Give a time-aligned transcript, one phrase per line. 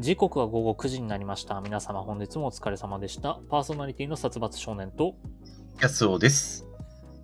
[0.00, 1.60] 時刻は午後9時になりました。
[1.60, 3.40] 皆様本日もお疲れ様でした。
[3.50, 5.16] パーソナリティの殺伐少年と、
[5.80, 6.68] やすおです。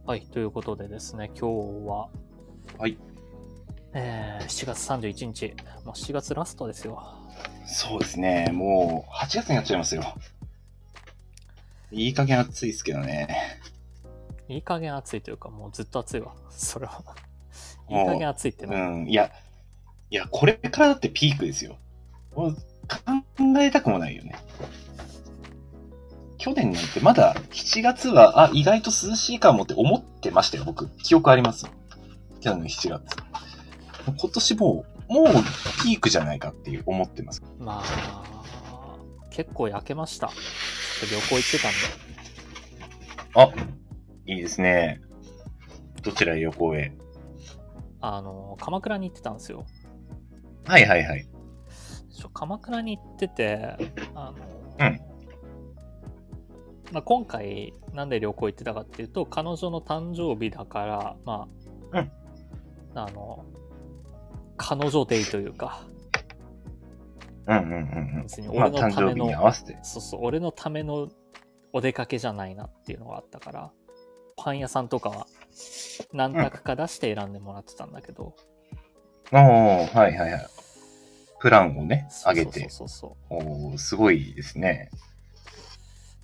[0.04, 1.50] はい、ということでですね、今
[1.82, 2.08] 日は、
[2.76, 2.98] はい。
[3.92, 7.00] えー、7月31日、もう7月ラストですよ。
[7.64, 8.50] そうですね。
[8.52, 10.02] もう、8月になっちゃいますよ。
[11.92, 13.60] いい加減暑いですけどね。
[14.48, 16.34] いい加減暑いというか、もうずっと暑いわ。
[16.50, 17.04] それは。
[17.88, 19.04] いい加減暑いってうね。
[19.04, 19.08] ん。
[19.08, 19.30] いや、
[20.10, 21.78] いや、これからだってピークですよ。
[22.34, 22.52] 考
[23.60, 24.34] えたくもないよね。
[26.38, 30.88] 去年なんてまだ7月は、あ、意外と涼しいかもって思ってましたよ、僕。
[30.98, 31.72] 記憶ありますよ。
[32.40, 33.02] 去年の7月。
[34.06, 35.26] 今年もう、もう
[35.82, 37.42] ピークじゃないかっていう思ってます。
[37.58, 38.98] まあ、
[39.30, 40.30] 結構焼けました。
[41.00, 41.78] 旅行行ってたんで。
[43.34, 43.50] あ、
[44.26, 45.00] いいですね。
[46.02, 46.92] どちらへ旅行へ？
[48.02, 49.64] あの、鎌倉に行ってたんですよ。
[50.66, 51.26] はいはいはい。
[52.24, 53.76] ちょ鎌倉に行ってて、
[54.14, 54.34] あの、
[54.80, 55.00] うん
[56.90, 61.48] まあ、今回なんで旅行行ってたかっていうと彼女の誕生日だからま
[61.92, 62.12] あ、うん
[62.94, 63.44] あの
[64.56, 65.86] 彼女デイというか
[67.46, 68.14] うんうんうんうん。
[68.14, 69.76] まあ、別に俺のための、に合わせて。
[69.82, 71.10] そうそう俺のための
[71.74, 73.72] お出かけじゃないなっていうのがあったから
[74.36, 75.26] パン屋さんとかは
[76.14, 78.34] 何択か出して選んでもらってたんだけど、
[79.32, 80.63] おー、はいはいはい。
[81.44, 82.70] プランをね、そう上げて。
[82.70, 84.88] そうそうそうすごいですね。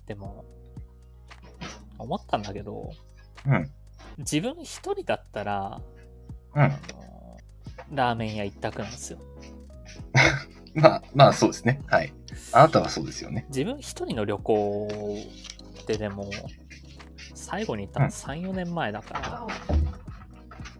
[0.07, 0.43] でも
[1.99, 2.89] 思ったんだけど
[3.45, 3.69] うん。
[4.17, 5.79] 自分一人だったら
[6.55, 6.71] うん。
[7.95, 9.19] ラーメン屋一択なんですよ。
[10.73, 11.79] まあ、まあそうですね。
[11.85, 12.11] はい。
[12.51, 13.45] あなたはそうですよね。
[13.49, 14.87] 自分一人の旅行
[15.81, 16.31] ってでも、
[17.35, 19.47] 最後に行ったのうん3、4年前だから、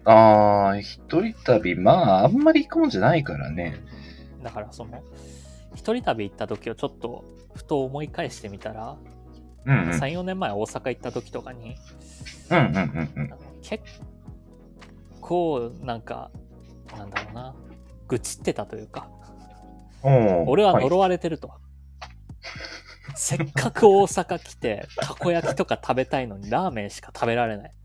[0.05, 3.90] あー、一人旅、まあ、あんまり行くもんじゃないからね。
[4.43, 5.03] だからその、
[5.73, 7.23] 一人旅行った時をちょっと
[7.55, 8.97] ふと思い返してみたら、
[9.65, 9.89] うんうん。
[9.89, 11.75] 3、4年前大阪行った時とかに、
[12.49, 13.83] うんうんうんうん結
[15.21, 16.31] 構なんか、
[16.97, 17.55] なんだろうな、
[18.07, 19.07] 愚痴ってたというか、
[20.47, 21.53] 俺は呪われてると。
[23.15, 27.71] せっかく大阪来て、たこ焼きとか食べたいのにラーメンしか食べられない。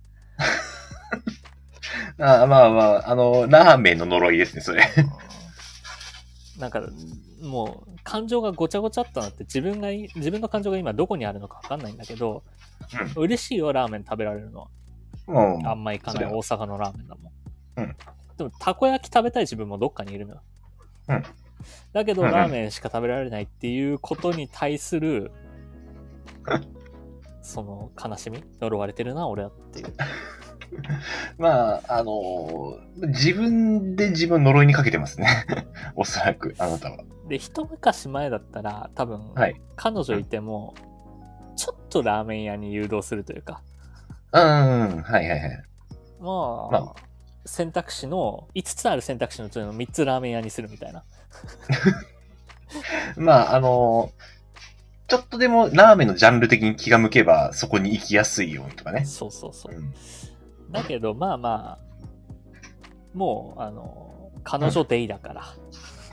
[2.19, 4.83] あーまあまあ、あの、ラーメンの呪いですね、それ。
[6.59, 6.83] なんか、
[7.43, 12.43] もう、感情がごちゃごちゃっとなって、自分がい、自分の感情が今どこにあるのかわかんないんだけど、
[13.17, 14.69] 嬉しいよ、ラーメン食べられるのは。
[15.27, 17.33] もう、あんま行かない大阪のラーメンだもん。
[17.77, 17.97] うん
[18.37, 20.43] でも、たこ焼き食べたい自分もどっかにいるのよ。
[21.09, 21.23] うん
[21.93, 25.33] だけど、うんうんラーメンしか食べられないっていうことに対する、
[27.43, 29.95] その悲しみ呪われてるな、俺はっていう。
[31.39, 35.29] まあ、あのー自分で自分呪いにかけてますね。
[35.97, 36.99] おそらく、あなたは。
[37.29, 39.61] で、一昔前だったら、多分、はい。
[39.77, 40.75] 彼女いても、
[41.57, 43.61] ちょっとラーメン屋に誘導するというか、
[44.33, 44.45] うん、う
[44.97, 45.65] ん、はいはいはい。
[46.21, 46.95] まあ、ま
[47.45, 51.05] 選択肢の、5つある選択肢のうちの3つラーメン屋にするみたいな。
[53.17, 54.37] まあ、あのー
[55.09, 59.05] ちょっとでもラーメンのジャンル的に気が向けば、そこに行きやすいようにとかね。
[59.05, 59.79] そうそうそうう。
[59.79, 59.93] ん
[60.71, 65.49] だけど、まあまあ、もう、あの、彼女デイだから、は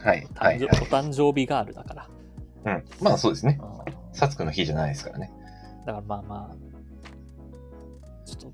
[0.04, 0.60] い、はい、誕はい。
[0.60, 2.10] 生お誕生日ガールだから。
[2.66, 2.84] うん。
[3.02, 3.60] まあそうですね。
[3.62, 5.32] うんサツクの日じゃないですからね。
[5.88, 8.54] だからまあまあ、ちょっ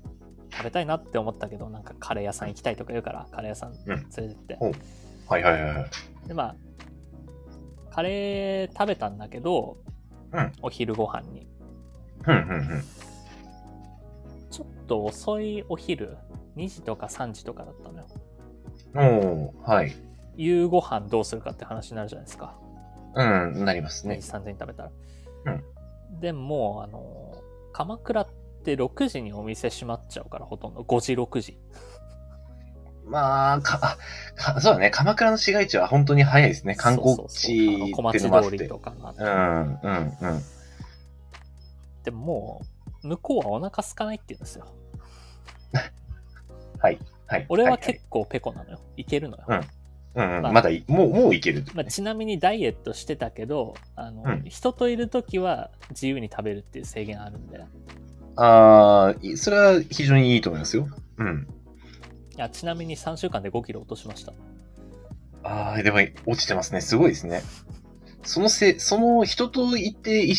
[0.50, 4.58] 食べたいなって思ったけど、なんかカレー屋さん行きたいとか言うから、カレー屋さん連れてって。
[4.58, 4.72] うん
[5.28, 5.86] はいはいはいは
[6.24, 6.28] い。
[6.28, 6.56] で、まあ、
[7.94, 9.76] カレー食べたんだけど、
[10.32, 11.46] うんお昼ご飯に。
[12.26, 12.82] うん、うん、うん。
[14.90, 16.18] と遅いお昼、
[16.56, 18.06] 2時とか3時とかだったのよ。
[18.96, 19.94] おー、はい。
[20.36, 22.58] 夕ご飯どうするかって話になるじゃないですか。
[23.14, 24.20] うん、なります2ね。
[24.20, 24.90] 時3時に食べたら。
[25.46, 25.64] うん
[26.20, 27.40] でも、あの、
[27.72, 28.26] 鎌倉っ
[28.64, 30.80] て6時にお店閉まっちゃうから、ほとんど。
[30.80, 31.56] 5時、6時。
[33.06, 33.96] まあ、か、
[34.34, 34.90] かそうだね。
[34.90, 36.74] 鎌倉の市街地は本当に早いですね。
[36.74, 38.68] 観光そうそうそう地あの小っていう町通りのもあって。
[38.68, 39.22] とかがあって。
[39.22, 40.42] うん、うん、うん。
[42.02, 42.60] でもも
[43.04, 44.66] う、向こうはお腹空かないって言うんですよ。
[46.78, 46.98] はい。
[47.26, 47.46] はい。
[47.48, 48.80] 俺ははい結構ペコなのよ。
[48.96, 49.44] いけるのよ。
[49.48, 49.60] うん
[50.14, 51.64] うんうん、まあまだい、もう、もういける。
[51.72, 57.60] まあ、ちなみにダイエットしてたけど、あの、うん人といるときは自由に食べるっていう制限あるんで。
[58.36, 60.88] ああ、いそれは非常にいいと思いますよ。
[61.18, 61.46] うん。
[62.36, 64.32] いやちなみに3週間で5キロ落としました。
[65.42, 66.80] ああ、でも落ちてますね。
[66.80, 67.42] すごいですね。
[68.22, 70.34] そのせ、その人といてい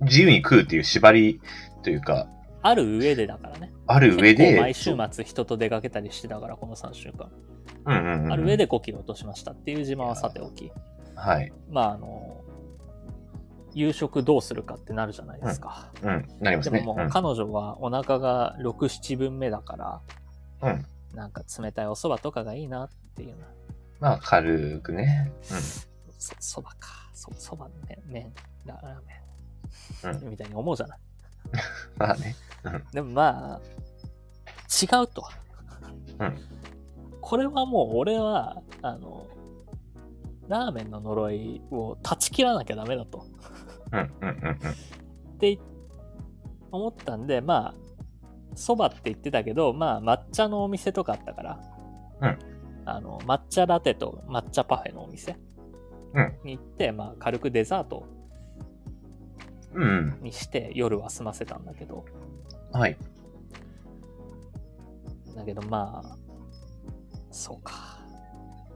[0.00, 1.40] 自由に食うっていう縛り
[1.82, 2.28] というか、
[2.62, 3.72] ある上でだからね。
[3.86, 7.30] ある上で、毎週末人と出かけたりしてたから、この3週間。
[7.86, 10.70] うんうんうん、ある上で5キロ落としましたっていう自慢はさておき。
[11.14, 11.52] はい。
[11.70, 12.44] まああの、
[13.72, 15.90] 夕食どうするかってなるじゃないですか。
[16.02, 16.08] うん。
[16.40, 16.70] なりまね。
[16.70, 20.00] ですももう彼女はお腹が6、7分目だから、
[20.62, 20.70] うん。
[20.70, 20.86] うん。
[21.14, 23.46] なんか冷たいお蕎麦とかがいいなっていうの。
[24.00, 25.32] まあ、軽くね。
[25.42, 26.88] そ、蕎麦か。
[27.14, 27.70] そ、蕎麦
[28.06, 28.32] 麺、
[28.64, 29.20] ラーメン。
[30.02, 30.98] うんみたいに思うじゃない。
[31.98, 32.34] まあね。
[32.92, 33.60] でもまあ、
[34.82, 35.24] 違うと。
[36.18, 36.38] うん
[37.22, 39.28] これはもう俺は、あの、
[40.48, 43.24] ラーメンの呪いを断ち切らなきゃダメだと。
[43.92, 44.00] うん。
[44.20, 44.28] うん。
[44.28, 44.50] うん。
[45.34, 45.58] って
[46.72, 47.74] 思ったんで、まあ、
[48.54, 51.60] そばって言ってたけど、まあ、抹茶のお店とかあったから、
[52.22, 52.38] うん
[52.84, 55.36] あの、抹茶ラテと抹茶パフェのお店
[56.14, 58.06] うんに行って、まあ、軽くデザート
[59.74, 59.82] うん。
[59.82, 60.22] うん。
[60.22, 62.04] にして夜は済ませたんだけど、
[62.72, 62.96] はい。
[65.34, 66.16] だけどまあ、
[67.30, 67.98] そうか。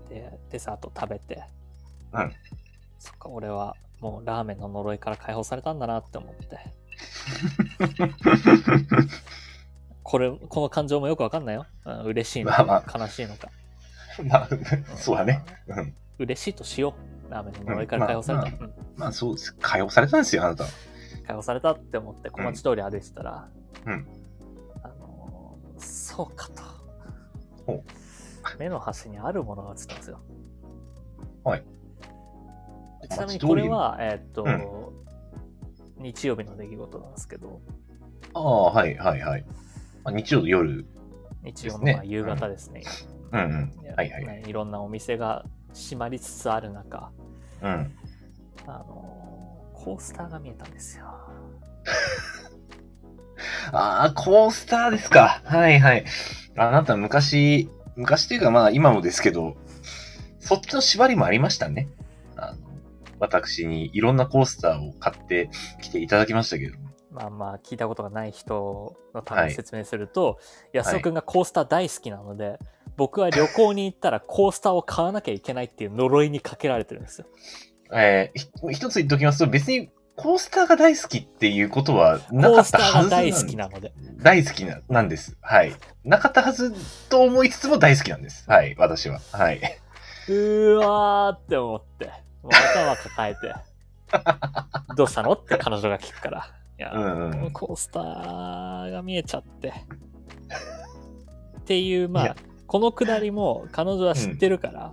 [0.09, 1.43] で、デザート食べて、
[2.13, 2.33] うん。
[2.99, 6.55] そっか、俺はもうラーメンの呪いから解放されたんだなって思って。
[10.03, 11.67] これ、この感情もよくわかんないよ。
[11.85, 13.49] うん、嬉しいのまあまか、悲しいのか。
[14.25, 14.49] まあ、
[14.97, 15.43] そうだね。
[15.67, 15.95] うん。
[16.19, 16.95] 嬉しいとしよ
[17.29, 17.31] う。
[17.31, 18.45] ラーメンの呪いから解放された。
[18.45, 19.55] うんまうんまあ、そうです。
[19.61, 20.71] 解放されたんですよ、あなたは。
[21.27, 23.64] 解放されたって思って小町通り歩いてたら、うん。
[24.83, 26.49] あのーそうか
[27.67, 27.85] ほと。
[28.59, 30.21] 目の端にあるものが映ったんですよ。
[31.43, 31.65] はい。
[33.11, 34.95] ちなみにこれは、えーっと、うん
[36.03, 37.61] 日曜日の出来事なんですけど、
[38.35, 39.47] ああ、はい、はい、はい。
[40.05, 40.87] まあ、日曜の夜。
[41.43, 42.83] 日曜の夕方ですね。
[43.33, 43.43] うんう
[43.83, 43.95] ん。
[43.95, 44.27] はい、はい。
[44.27, 47.11] ねいろんなお店が閉まりつつある中、
[47.63, 47.93] うん。
[48.67, 51.05] あのーコースターが見えたんですよ。
[53.73, 55.43] ああ、コースターですか。
[55.45, 56.05] はい、はい。
[56.57, 59.57] あなた昔、昔っていうかまあ今もですけど、
[60.41, 61.89] そっちの縛りもありましたね。
[62.37, 62.59] あの
[63.19, 65.51] 私にいろんなコースターを買って
[65.83, 66.77] きていただきましたけど。
[67.11, 70.39] まあまあ聞いたことがない人のために説明すると、
[70.73, 72.59] 安尾くんがコースター大好きなので、
[72.97, 77.27] 僕は旅行に行ったらコースターを買わなきゃいけないっていう呪いにかけられてるんですよ。
[77.93, 83.93] えーひ一つ言っておきますと、別にコースターが大好きっていうことはなかったはず大好きななので。
[84.23, 85.37] 大好きな、なんです。
[85.41, 85.75] はい。
[86.05, 86.73] なかったはず
[87.09, 88.49] と思いつつも大好きなんです。
[88.49, 89.21] はい、私は。
[89.33, 89.61] はい。
[90.29, 92.11] うーわーって思って、
[92.45, 93.55] 頭抱えて、
[94.97, 96.49] どうしたのって彼女が聞くから。
[96.79, 99.73] いや、うんうんコースターが見えちゃって。
[101.59, 102.37] っていう、まあ
[102.67, 104.93] このくだりも彼女は知ってるから、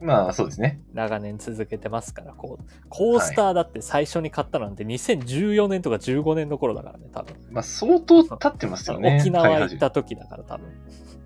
[0.00, 0.80] まあ、そうですね。
[0.94, 7.36] 長年続けてますから、こう、コースターだって最初に買ったのなんて2014年とか15年の頃だからね、多分。
[7.50, 9.18] まあ、相当経ってますよね。
[9.20, 10.66] 沖縄行った時だから多分。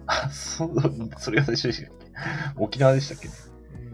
[0.06, 0.75] あ、そう、
[1.19, 2.62] それが最初でしたっけ？
[2.62, 3.29] 沖縄でしたっけ？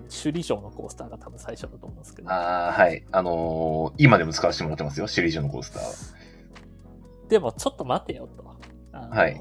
[0.08, 2.30] 首里城のコースターが多分最初だと思うんですけど。
[2.30, 3.04] ああ、はい。
[3.12, 5.06] あのー今でも使わせてもらってますよ。
[5.06, 5.90] 首里城のコースターは。
[7.28, 8.44] でもちょっと待てよと。
[8.92, 9.40] はい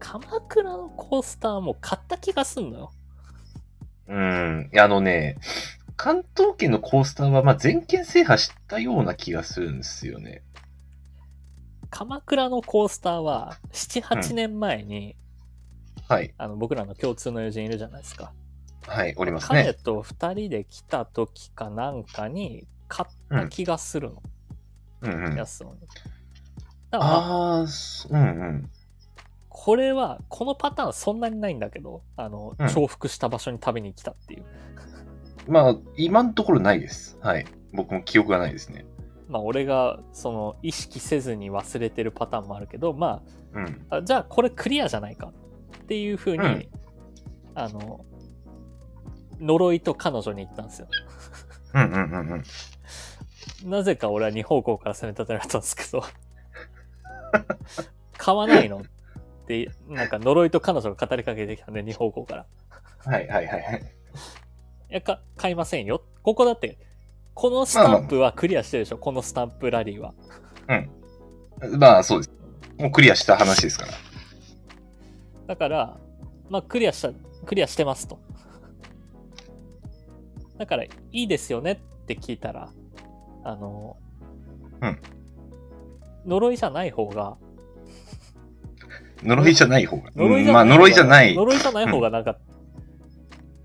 [0.00, 2.92] 鎌倉のコースターも買った気がすんのよ。
[4.08, 4.70] うん。
[4.78, 5.36] あのね、
[5.96, 10.42] 関東圏のコースターは、まあ、全県制覇したような気がするんですよね。
[11.90, 15.16] 鎌倉のコースターは7、8年前に、
[16.08, 16.34] はい。
[16.38, 18.32] あの僕らの共通の友人いるじゃないですか。
[18.86, 19.74] はい、おります彼ね。
[19.74, 24.22] と2人で来た時かなんかに買った気がするの。
[25.02, 25.34] うんうん。
[25.36, 25.80] 安尾に。
[26.90, 27.66] だからまああうん
[28.10, 28.70] うん。
[29.54, 34.44] これは、このパターンそんなにないんだけど、あの、うん重複した場所に食べに来たっていう。
[35.46, 37.18] まあ、今のところないです。
[37.20, 37.46] はい。
[37.72, 38.86] 僕も記憶がないですね。
[39.28, 43.86] まあ、俺が、その、意識せずに忘れてるパターンもあるけど、まうん。
[43.90, 45.32] あ、あじゃあこれクリアじゃないか
[45.82, 46.68] っていうふうに、うん
[47.54, 48.04] あの、
[49.38, 50.88] 呪いと彼女に言ったんですよ。
[51.74, 52.42] うんうんうん
[53.64, 53.70] うん。
[53.70, 56.02] なぜか俺は二方向から攻め立てられたんですけど、
[58.16, 58.78] 買わないの？
[58.78, 58.88] って、
[59.88, 62.46] なんか呪いと彼女が語りかけてきたんで、二方向から。
[62.98, 63.94] はいはいはいはい。
[64.90, 66.02] いや、か、買いませんよ。
[66.22, 66.78] ここだって、
[67.34, 70.14] このスタンプはクリアしてるでしょ、このスタンプラリーは。
[70.68, 71.78] うん。
[71.78, 72.30] まあ、そうです。
[72.78, 73.92] もうクリアした話ですから。
[75.48, 75.98] だから、
[76.48, 77.10] まあ、クリアした、
[77.46, 78.18] クリアしてますと。
[80.58, 82.70] だから、いいですよねって聞いたら、
[83.44, 83.96] あの、
[84.80, 84.98] うん
[86.26, 87.36] 呪いじゃない方が、
[89.22, 90.10] 呪いじゃない方が。
[90.16, 91.34] 呪いじゃないまあ、呪いじゃない。
[91.34, 92.36] 呪いじゃない方がなんか、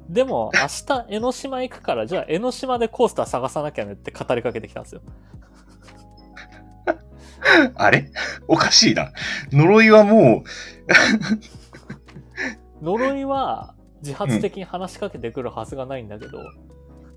[0.09, 5.01] でも、明日、江ノ島行くから、じゃあ、江ノ島でコースター探さなきゃねって語りかけてきたんですよ。
[7.75, 8.09] あれ？
[8.47, 9.11] おかしいな。
[9.51, 10.43] 呪いはも
[12.81, 16.39] 呪いは、自発的に話しかけてくるはずがないんだけど、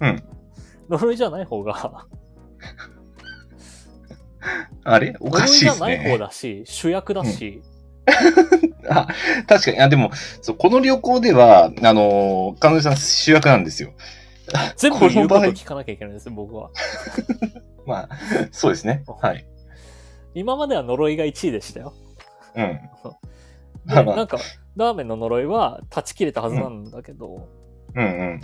[0.01, 0.23] うん
[0.89, 2.07] 呪いじゃない方が、
[4.83, 5.15] あれ？
[5.21, 6.19] おか呪いしいですじゃない方ね。
[6.19, 7.63] だし、主役だし、
[8.89, 9.09] あ、
[9.47, 9.81] 確かに。
[9.81, 10.11] あ、でも、
[10.43, 13.93] そう、この旅行では、あのー彼女さん主役なんですよ。
[14.77, 16.71] 全部言うこと聞かなきゃいけないんですよ、僕は。
[17.87, 18.09] まあ、
[18.51, 19.05] そうですね。
[19.21, 19.47] はい。
[20.35, 21.95] 今までは呪いが1位でしたよ。
[22.57, 22.81] うん。
[23.87, 24.39] でまあまあなんか、
[24.77, 27.49] ラーメンの呪いは断ち切れたはずなんだけど、
[27.95, 28.41] うんうん。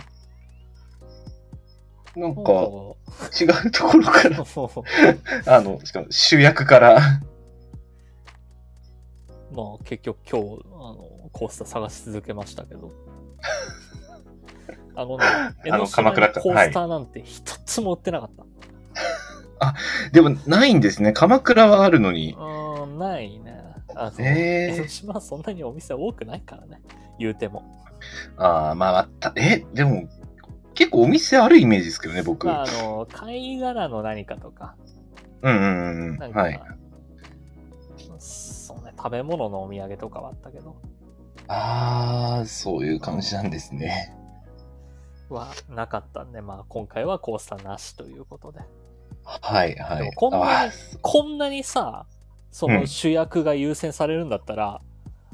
[2.15, 2.51] なんなんか、
[3.39, 4.45] 違うところから、か
[5.45, 6.99] あの、しかも主役から、
[9.57, 12.91] まあ結局今日、あの、コースター探し続けましたけど。
[14.95, 15.23] あのね、
[15.65, 18.45] 江ノ島鎌倉かにコースターなんて一つも売ってなかった。
[20.11, 21.11] でもないんですね。
[21.11, 22.33] 鎌倉はあるのに。
[22.33, 23.59] うーん、ないね。
[23.95, 26.79] あの、えー江ノ島はそんなにお店多くないからね。
[27.17, 27.63] 言うても。
[28.37, 29.33] ああ、まあ、あった。
[29.35, 30.07] え、でも、
[30.75, 32.45] 結構お店あるイメージですけどね、僕。
[32.45, 34.75] まあ、あの、貝殻の何かとか、
[35.41, 36.17] うんうんうんうん。
[36.17, 36.61] なんか、はい。
[38.19, 38.75] そ
[39.07, 40.75] 食べ物のお土産とかはあったけど、
[41.47, 44.13] ああ、そういう感じなんですね。
[45.29, 48.59] はなかったんで、まあ今回はコースターなしということで。
[49.23, 50.11] はいはい。
[50.13, 50.71] こんなに
[51.01, 52.05] こんなにさ、
[52.51, 54.81] そうのん主役が優先されるんだったら、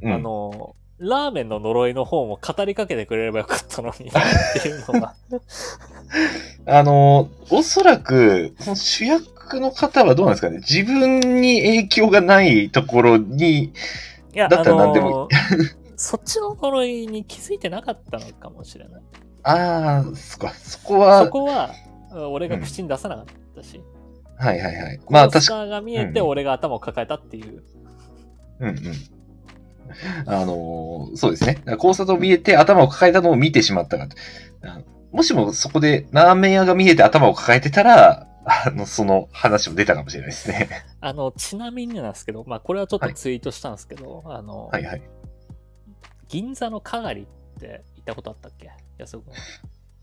[0.04, 5.16] うんあの、ラーメンの呪いの方も語りかけてくれればよかったのにっていうのが。
[6.68, 10.58] あの、おそらく、その主役の方はどうなんですかね？
[10.58, 13.72] 自分に影響がないところに、い
[14.34, 15.28] や、だったらあ何でもの、
[15.96, 19.02] そっちの呪いに気づいてなかったのかもしれない。
[19.44, 21.72] ああ、そこは、そこは、
[22.32, 23.82] 俺が口に出さなかったし。
[24.38, 25.00] はいはいはい。
[25.10, 27.64] まあ確かが見えてうん俺が頭を抱えたっていう。
[28.60, 28.78] うんうん。
[30.26, 31.62] あのーそうですね。
[31.68, 34.08] 交差と見えて頭を抱えたのを見てしまったか
[35.12, 40.70] もしもそこでラーメン屋が見えて頭を抱えてたら、あの、その話も出たかもしれないですね。
[41.02, 45.02] あの、ちなみになんですけど、まあこれはちょっとツイートしたんですけど、あの、はいはい。
[46.28, 48.72] 銀座のかがりって行ったことあったっけ？
[48.98, 49.34] 安尾君。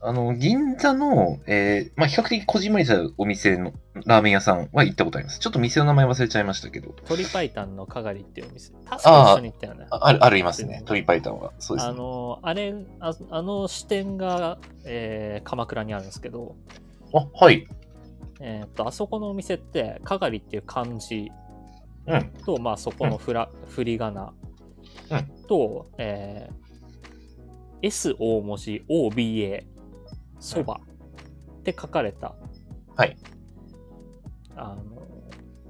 [0.03, 3.75] あの、銀座の、えー、まあ、比較的こじんまりしたお店の
[4.07, 5.41] ラーメン屋さんは行ったことあります。
[5.41, 6.95] ちょっと店の名前忘れちゃいましたけど。
[7.05, 8.73] 鳥パイタンのかがりっていうお店。
[8.89, 9.87] 確か一緒に行ったよね。
[9.91, 10.83] あある、ありますね。
[10.87, 11.53] 鳥パイタンは。
[11.59, 11.99] そうですあね。
[11.99, 14.57] の、あれ、ああの支店が、
[14.87, 16.57] えー鎌倉にあるんですけど、
[17.13, 17.69] あ、はい。
[18.41, 21.31] えーっと、あそこのお店って、かがりっていう漢字
[22.07, 22.33] うん。
[22.45, 24.33] と、まあそこのふら、振り仮名
[25.11, 26.71] うんと、えー
[27.83, 29.65] S 大文字 OBA
[30.39, 30.81] そば
[31.61, 32.35] って書かれた、
[32.95, 33.17] はい。
[34.55, 35.03] あの、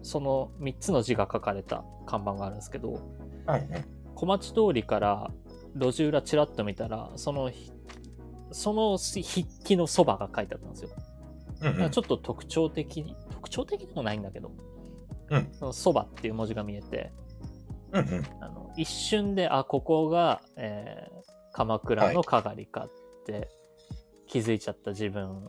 [0.03, 3.01] その3つの字が書かれた看板があるんですけど、
[3.47, 3.69] はい。
[4.15, 5.31] 小町通りから
[5.77, 7.71] 路地裏ちらっと見たら、そのひ、
[8.51, 9.23] その筆
[9.65, 10.91] 記のそばが書いてあったんですよ。
[11.63, 11.91] うんうん。
[11.91, 14.53] ちょっと特徴的に、特徴的でもないんだけど、
[15.31, 17.13] うんそのそばっていう文字が見えて、
[17.93, 18.27] うんうん。
[18.41, 21.21] あの一瞬で、あ、ここが、えー
[21.53, 22.91] 鎌倉のかがりかっ
[23.27, 23.49] て
[24.27, 25.49] 気づいちゃった自分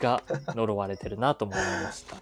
[0.00, 0.22] が
[0.54, 2.16] 呪われてるなと思いました。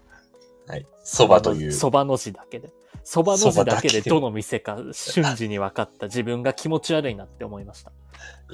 [0.73, 0.87] はい。
[1.03, 1.73] そばという。
[1.73, 2.73] そばの字だけで。
[3.05, 7.93] そばの字だけででどの店か瞬時に分かった自分が気持ち悪いなって思いました。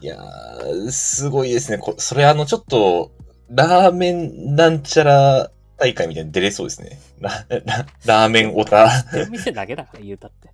[0.00, 1.78] いやー、すごいですね。
[1.78, 3.12] こそれあの、ちょっと、
[3.50, 6.98] ラーメンなんちゃら大会みたいに出れそうですね。
[7.20, 8.88] ラララーメンオタ。
[9.30, 10.50] 店だけだから言うたって。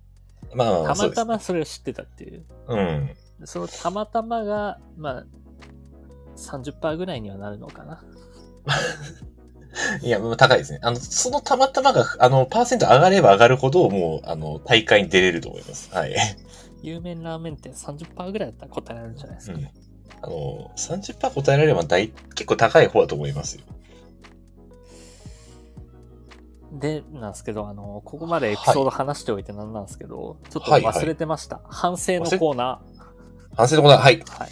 [0.53, 1.25] まあまあまあ、たまた。
[1.25, 2.43] まそれを知ってたっていう。
[2.67, 3.15] うん。
[3.45, 5.25] そのたまたまが、まあ、
[6.35, 8.03] 30%ぐらいにはなるのかな。
[10.03, 10.79] いや、もう高いですね。
[10.81, 15.89] あの、そのたまたまが、あの、パーセント上がれば上がるほど、もう、あの、大会に出れると思います。
[15.93, 16.15] はい。
[16.81, 19.57] 有名ラーメン店30%ぐらいだったら答えられるんじゃないですか。
[19.57, 19.69] うん。
[20.21, 23.63] あの、30%答えられれば大、結構高い方だと思いますよ。
[26.73, 31.61] で、なんですけど、あの、ここまでエピソード話しておいてなんなんですけど、ちょっとはいはい忘れてました。
[31.65, 32.81] 反省のコーナ
[33.55, 33.75] 反省？
[33.77, 34.19] のことは、はい。
[34.19, 34.39] ー。
[34.39, 34.51] はい。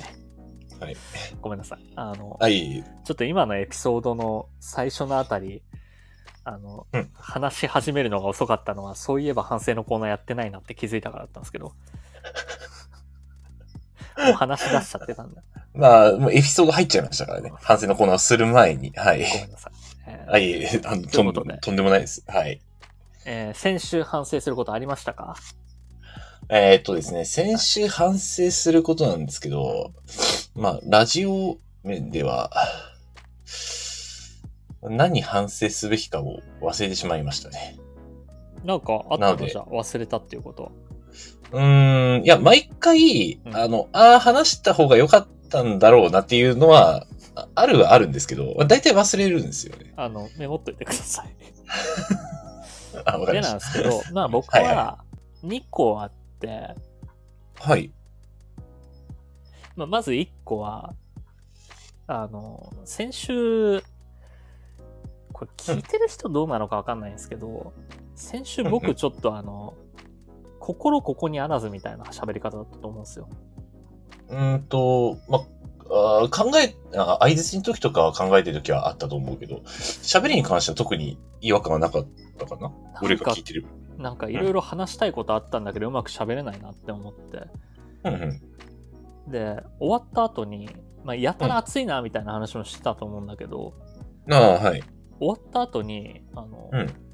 [0.81, 0.97] はい。
[1.41, 1.79] ごめんなさい。
[1.95, 2.83] あの、はい。
[3.03, 5.61] ちょっと今のエピソードの最初のあたり、
[6.43, 11.73] あの、うん話し始めるのが遅かったのは、そういえば反省のコーナーやってないなって気づいたからだったんですけど。
[14.25, 15.41] もう話し出しちゃってたんだ。
[15.73, 17.51] まあ、もうエピソード入っちゃいましたからね。
[17.61, 18.91] 反省のコーナーをする前に。
[18.95, 19.23] はい。
[19.23, 19.73] ごめんなさい。
[20.07, 20.81] えーはい。
[20.85, 22.23] あの、とんことでとんでもないです。
[22.27, 22.59] はい。
[23.25, 25.35] えー先週反省することありましたか？
[26.49, 29.93] えーっとですね、先週反省することなんですけど、
[30.55, 32.49] まあ、ラジオ面では、
[34.81, 37.77] 何反省すべきかを忘れてしまいましたね。
[38.63, 40.71] なんかあったのじゃあ忘れたっていうことは。
[41.51, 49.93] うーん、いや、毎回、うんあの、ああ、話した方が良かったんだろうなっていうのは、ああるはあるんですけど、まあ大体忘れるんですよね。
[49.95, 51.29] あの、メモっといてください。
[53.05, 54.99] あ、わかりでましなんですけど、 まあ僕はいは
[55.43, 56.75] 2個あって、
[57.59, 57.69] た。
[57.69, 57.91] はい。
[59.75, 60.93] まあ、まず1個は、
[62.07, 63.81] あの、先週、
[65.31, 67.73] これ聞いてる人どうなのかわかんないんですけど、
[68.15, 69.75] 先週僕んちょっとあの、
[70.73, 73.27] 心ここにあらずみたいな喋り方だったと思うんですよ。
[74.27, 75.39] うーんと、ま、
[75.89, 82.07] あー考え、あ相槌の時とかは考えてる時はあったと思うけど、喋りに関しては特に違和感はなかっ
[82.37, 82.71] たかな？
[83.01, 83.65] 俺が聞いてる。
[83.97, 87.47] なんかいろいろ話したいことあったんだけど、うまく喋れないなって思って。
[88.03, 89.31] うんうん。
[89.31, 90.69] で、終わった後に、
[91.03, 93.73] まあ、やたら暑いなみたいな話もしてたと思うんだけど、
[94.31, 94.83] ああ、はい。
[95.19, 97.08] 終わった後に、あの、うん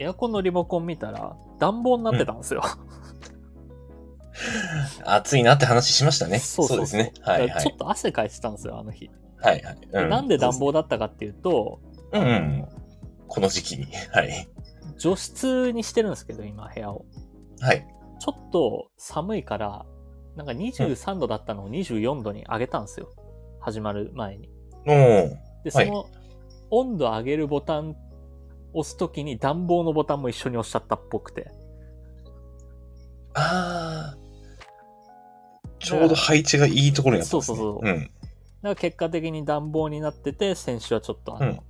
[0.00, 2.62] エアコンのリモコン見たら暖房になってたんですよ。
[5.04, 6.38] 暑いなって話しましたね。
[6.38, 7.12] そうそうですね。
[7.20, 7.62] はいはい。
[7.62, 9.10] ちょっと汗かいてたんですよ、あの日。
[9.36, 9.78] はいはい。
[9.92, 11.80] うなんで暖房だったかっていうと、
[12.12, 12.68] うんうん。
[13.28, 13.86] この時期に。
[14.10, 14.48] はい。
[14.96, 17.04] 除湿にしてるんですけど、今部屋を。
[17.60, 17.86] はい。
[18.18, 19.84] ちょっと寒いから、
[20.34, 23.10] なんか23度だったのを24度に上げたんですよ。
[23.60, 24.48] 始まる前に。
[24.86, 25.36] おー。
[25.64, 26.06] で、その
[26.70, 27.94] 温度上げるボタン
[28.72, 31.50] 押すときに暖房のボタンも一緒に押しちゃったっぽくて。
[33.34, 34.16] ああ。
[35.78, 37.56] ちょうど配置がいいところにあったんですね。
[37.56, 37.98] そうそうそううん。
[38.02, 38.10] だか
[38.62, 41.60] ら結果的に暖房になってて、先週はちょっとあの、うん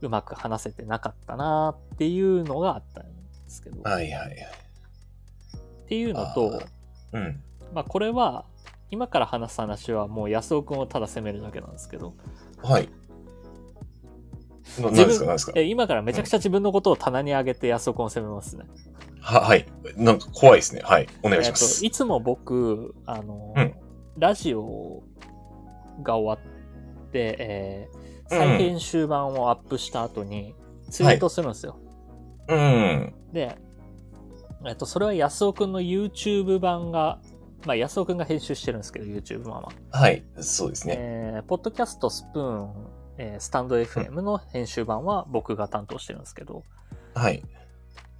[0.00, 3.10] うまく話せてなかったなっていうのがあったんで
[3.48, 3.82] すけど。
[3.82, 4.36] はいはいはい。
[4.36, 6.62] っていうのと、
[7.12, 7.42] うん。
[7.74, 8.44] まあこれは、
[8.90, 12.14] 今から話す話はもう安尾くんをただ責めるだけなんですけど、
[12.62, 12.88] はい。
[14.78, 15.52] な何自分ですか何ですか？
[15.56, 18.64] え今からめちゃくちゃ自分のことを棚に上げて安尾くんを責めますね。
[19.20, 19.66] は、はい。
[19.96, 20.82] なんか怖いですね。
[20.84, 21.08] はい。
[21.22, 21.84] お願いしえっと、ます。
[21.84, 23.74] いつも僕、あの、うん
[24.18, 25.04] ラジオ
[26.02, 30.54] が終わって、えーうん再編集版をアップした後に
[30.90, 31.78] ツイートするんですよ。
[32.48, 33.14] うん。
[33.32, 33.56] で、
[34.66, 37.20] えっと、それは安尾くんの YouTube 版が、
[37.64, 39.72] まあ安尾くんが編集してるんですけど、YouTube 版は。
[39.92, 40.24] はい。
[40.40, 40.96] そうですね。
[40.98, 42.70] えー、ポッドキャストスプーン、
[43.18, 46.62] えースタンド FM の編集版は僕が担当してるんですけど、
[47.14, 47.42] はい。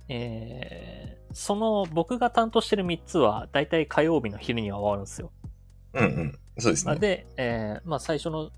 [0.08, 5.30] えーその僕が担当してる3つは、だいたい火曜日の昼には終わるんですよ。
[5.92, 6.38] うんうん。
[6.58, 6.92] そうですね。
[6.92, 8.50] まあで、えーまあ最初の、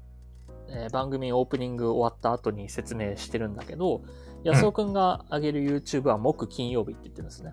[0.68, 4.02] えー番組オープニング終わった後に説明してるんだけど、
[4.44, 7.52] 安尾くんが上げる YouTube は木金曜日って言ってるんですね。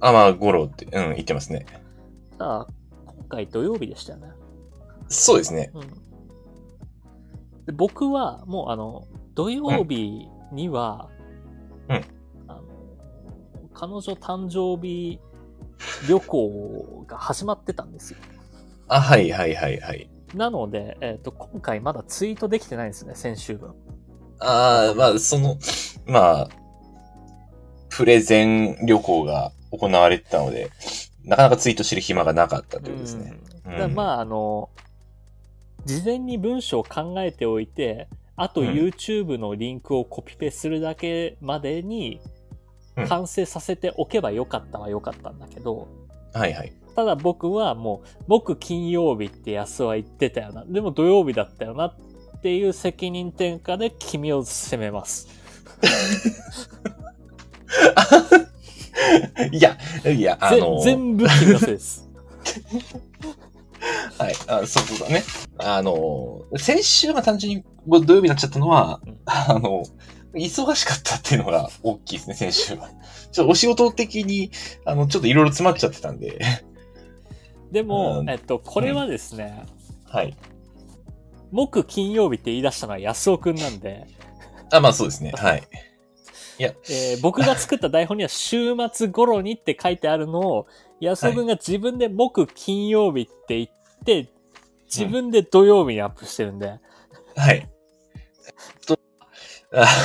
[0.00, 1.66] あ、まあ、ゴロって、うん、言ってますね。
[2.38, 2.66] ただ、
[3.04, 4.28] 今回土曜日でしたよね。
[5.08, 5.70] そうですね。
[5.74, 5.82] うん。
[7.66, 11.08] で僕はもうあの、土曜日には、
[11.88, 12.04] うん
[12.48, 12.62] あの、
[13.74, 15.20] 彼女誕生日
[16.08, 18.18] 旅行が始まってたんですよ。
[18.88, 20.08] あ、はいはいはいはい。
[20.34, 23.74] なので、えっ、と、今回まだツイートできてないんですね、先週分。
[24.38, 25.56] ああ、まあ、その、
[26.06, 26.48] まあ、
[27.88, 30.70] プレゼン旅行が行われてたので、
[31.24, 33.34] なかなかツイートしてる暇がなかったというですね。
[33.64, 34.70] うんまあ、あの、
[35.86, 42.20] 事前に文章を考えておいて、あとうん YouTube のリンクをコピペするだけまでに
[42.96, 45.88] うん完成させておけばよかったはよかったんだけど、
[46.32, 46.72] はいはい。
[46.94, 50.64] ただ僕はもう、僕金曜日って安は言ってたよな。
[50.66, 51.94] でも土曜日だったよなっ
[52.40, 55.28] ていう責任転嫁で君を責めます。
[59.52, 59.76] いや、
[60.10, 62.08] いや、あぜの、全部君のせいです。
[64.18, 65.22] はい、あそうそうだね。
[65.58, 69.84] あの、先週が単純に土曜日になっちゃったのは、うんあの、
[70.34, 72.90] 忙しかったっていうのが大きいですね、先週は。
[73.32, 74.50] ちょっとお仕事的に、
[74.84, 76.40] あの、ちょっといろいろ詰まっちゃってたんで、
[77.72, 79.64] でも、うんえっと、これはですね、
[80.04, 80.36] はい。
[81.50, 84.06] 木金曜日って言い出したのは安尾くんなんで、
[84.72, 85.32] あ、まあそうですね。
[85.36, 85.62] はい。
[86.58, 90.66] えー僕が作った台本には週末頃にって書いてあるのを、
[91.00, 93.68] 安尾くんが自分で木金曜日って言っ
[94.04, 94.28] て、
[94.86, 96.78] 自分で土曜日にアップしてるんで、
[97.36, 97.68] はい。
[98.86, 98.98] と、
[99.74, 99.86] あ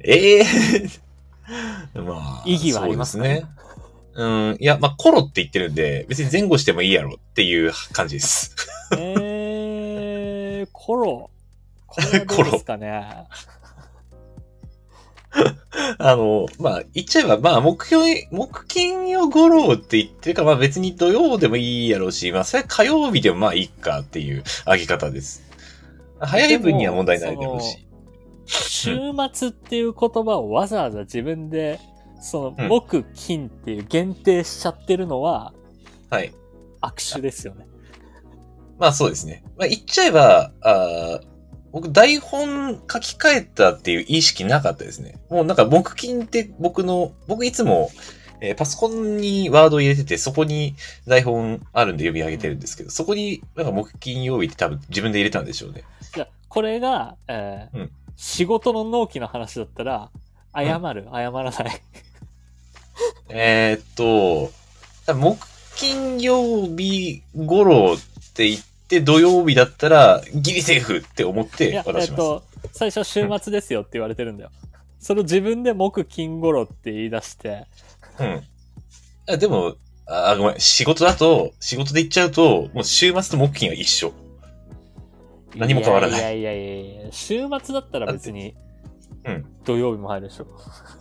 [0.00, 0.44] ええ
[1.94, 2.42] まあ。
[2.46, 3.44] 意義はありますかね
[4.14, 4.56] そうん。
[4.60, 8.54] いや、まあ、コロって言ってるんで、別に前後してもいいやろっていう感じです。
[8.98, 11.30] えー、コロ。
[11.86, 13.26] これはどうですかね。
[15.98, 25.42] あの、まあ、言っちゃえば、まあ、目標、木金曜ゴロって言ってるから、まあ別に土曜でもいいやろうし、まあ、それ火曜日でもまあいいかっていう上げ方です。
[26.20, 27.86] 早い分には問題ないだろうし。
[28.46, 28.98] 週
[29.32, 31.80] 末っていう言葉をわざわざ自分で、
[32.20, 35.52] その、木金っていう限定しちゃってるのは
[36.10, 36.32] はい。
[36.82, 37.66] 握手ですよね。
[38.78, 39.44] まあそうですね。
[39.56, 41.20] まあ言っちゃえば、あ
[41.72, 45.18] 僕台本書き換えたっていう意識なかったですね。
[45.30, 47.90] もうなんか木金って僕の、僕いつも、
[48.40, 50.74] えーパソコンにワードを入れてて、そこに
[51.06, 55.84] 台本あるんで読み上げてるんですけど、そこになんか木金曜日って多分自分で入れたんでしょうね。
[56.14, 60.10] いや、これが、えーうん仕事の納期の話だったら、
[60.54, 61.82] 謝る、謝らない。
[63.30, 64.52] えーっと、
[65.14, 65.38] 木
[65.76, 72.10] 金曜日頃って言って土曜日だったらギリセーフって思っいてや、渡します。
[72.10, 74.50] えっと、最初週末ですよって言われてるんだよ。
[74.98, 77.66] それを自分で木金頃って言い出して、
[78.20, 78.42] うん。
[79.28, 79.76] あでも、
[80.06, 80.60] あ、ごめん。
[80.60, 84.12] 仕事だと、仕事で行っちゃうと、もう週末と木金は一緒。
[85.56, 88.54] 何も変わらないいやいやいやいや週末だったら別に、
[89.24, 89.46] うん。
[89.64, 90.44] 土曜日も入るでしょ。
[90.44, 90.46] い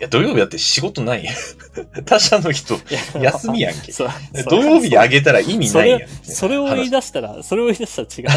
[0.03, 1.35] や、土曜日だって仕事ないやん。
[2.05, 2.75] 他社の人、
[3.19, 3.91] 休みやんけ。
[3.91, 6.01] 土曜日にあげたら意味ないやん。
[6.23, 8.29] それを言い出したら、それを言い出したら違う。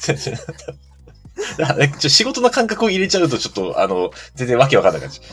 [1.98, 5.26] ちょ仕事の感覚を入れちゃうと、ちょっと、あの、全然わけわかんなくなっちゃう。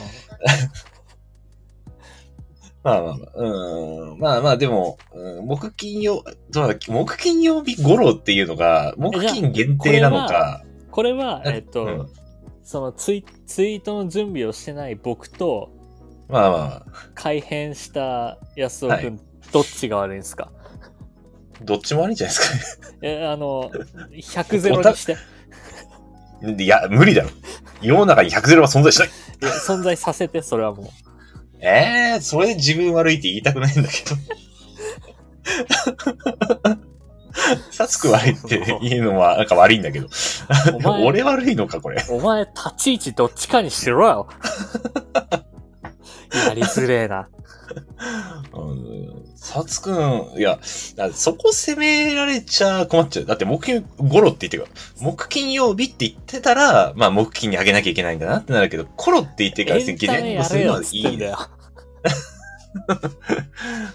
[2.84, 4.19] まあまあまあ、うん。
[4.19, 12.10] まあまあ、でも、うん、木金曜、どうだ木金曜日頃っていうのが、木金限定なのか、これは、えっと、うん
[12.67, 15.69] そのツイツイートの準備をしてない僕と、
[16.27, 19.19] まあまあ、改変した安尾くん、はい
[19.53, 20.51] どっちが悪いんですか？
[21.63, 23.71] どっちも悪いんじゃないですかえ、あの、
[24.12, 25.15] 100ゼロにして。
[26.41, 26.62] ね。
[26.65, 27.30] いや、無理だろ。
[27.82, 29.08] 世の中に100ゼロは存在しない。
[29.08, 29.12] い
[29.45, 30.86] や存在させて、それはもう。
[31.62, 34.03] ええー、それで自分悪いって言いたくないんだけ
[36.67, 36.88] ど。
[37.71, 40.08] さつく悪いって言うのはなんか悪いんだけど。
[41.06, 42.04] 俺悪いのか、これ。
[42.10, 44.28] お前、立ち位置どっちかにしろよ。
[46.47, 47.28] やりづれえな。
[48.54, 50.60] うんさつくん、いや、
[50.97, 53.26] だそこ責められちゃ困っちゃう。
[53.26, 54.76] だって木金ゴロって言ってるから。
[55.00, 61.38] 木金曜日って言ってたら、まあ木金にあげなきゃいけないんだなってなるけど、コロって言ってからエンタメやれよっつってんだよ。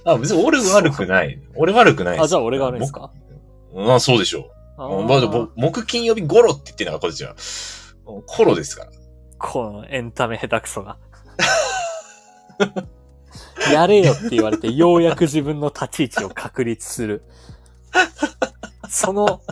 [0.04, 1.38] あ、別に俺悪くない。
[1.54, 3.00] 俺悪くないあ、じゃあ俺が悪いんですか？
[3.00, 3.10] ま
[3.76, 5.04] あそうでしょあう。
[5.04, 7.34] まあ、ぼ木金曜日ゴロって言ってんだから、こっちは。
[8.26, 8.90] コロですから。
[9.38, 10.98] このエンタメ下手くそが。
[13.72, 17.22] やれよって言われて、ようやく自分の立ち位置を確立する。
[18.88, 19.42] その、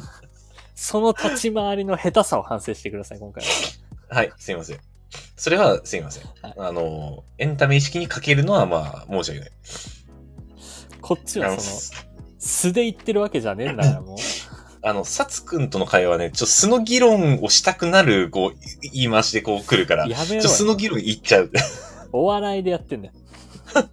[0.74, 4.16] その立ち回りの下手さを反省してください、今回は。
[4.16, 4.78] はい、すいません。
[5.36, 6.24] それはすいません。
[6.42, 9.50] はいあの、エンタメ意識にかけるのはまあ、申し訳ない。
[11.00, 12.04] こっちはその、
[12.40, 14.16] 素で言ってるわけじゃねえんだから、もう。
[14.82, 18.58] あの、サツくんとの会話ね、ちょっと素の議論をしたくなる、こう、
[18.94, 20.76] 言い回しでこう来るから、ちょやめろっと素のよ。
[20.76, 21.50] 議論言っちゃう。
[22.12, 23.14] お笑いでやってんだよ。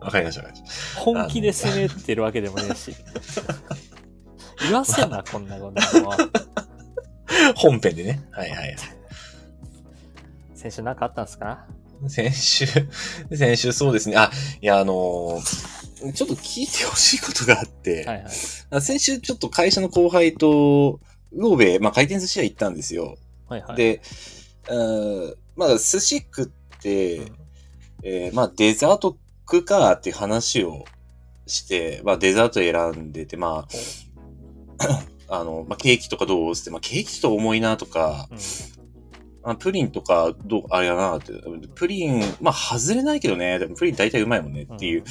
[0.00, 2.94] わかりました、わかりまし本気で攻めてるわけでもねえし。
[4.64, 6.10] 言わせんな、こんなこんなの。
[7.54, 8.22] 本編でね。
[8.32, 8.76] はいはいはい。
[10.54, 11.64] 先週なんかあったんですか？
[12.08, 12.66] 先週、
[13.32, 14.16] 先週そうですね。
[14.16, 15.81] あ、いや、あのー
[16.12, 18.26] ちょっと聞いてほしいことがあって、はいはい。
[18.70, 21.00] あ先週ちょっと会社の後輩と、
[21.32, 23.16] 魚べまあ、回転寿司屋行ったんですよ。
[23.48, 23.76] はいはい。
[23.76, 24.00] で、
[24.70, 26.46] うまあ、寿司食っ
[26.80, 27.22] て、
[28.02, 30.84] えーまあ、デザート食うかって話を
[31.46, 33.66] して、まあ、デザート選んでて、ま
[34.78, 34.94] あ、
[35.40, 38.38] あの、まあ、ケーキとかどうって、まあ、ケーキと重いなとか、うん
[39.44, 41.32] あプリンとか、どう、あれやなって、
[41.74, 45.04] プリン、まあ、外れないけどね、でもプリン大体うまいもんねっていう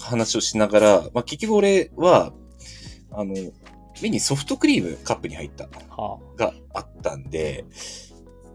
[0.00, 2.32] 話をしながら、まあ、結局俺は、
[3.12, 3.34] あの、
[4.02, 5.68] 目にソフトクリームカップに入った。
[5.90, 7.64] はがあったんで、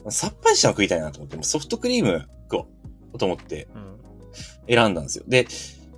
[0.09, 2.67] さっぱりしたの食いたいなと思って、ソフトクリーム食お
[3.13, 3.77] うと思ってあ。
[3.77, 3.95] うん。
[4.67, 5.25] 選んだんですよ。
[5.27, 5.47] で、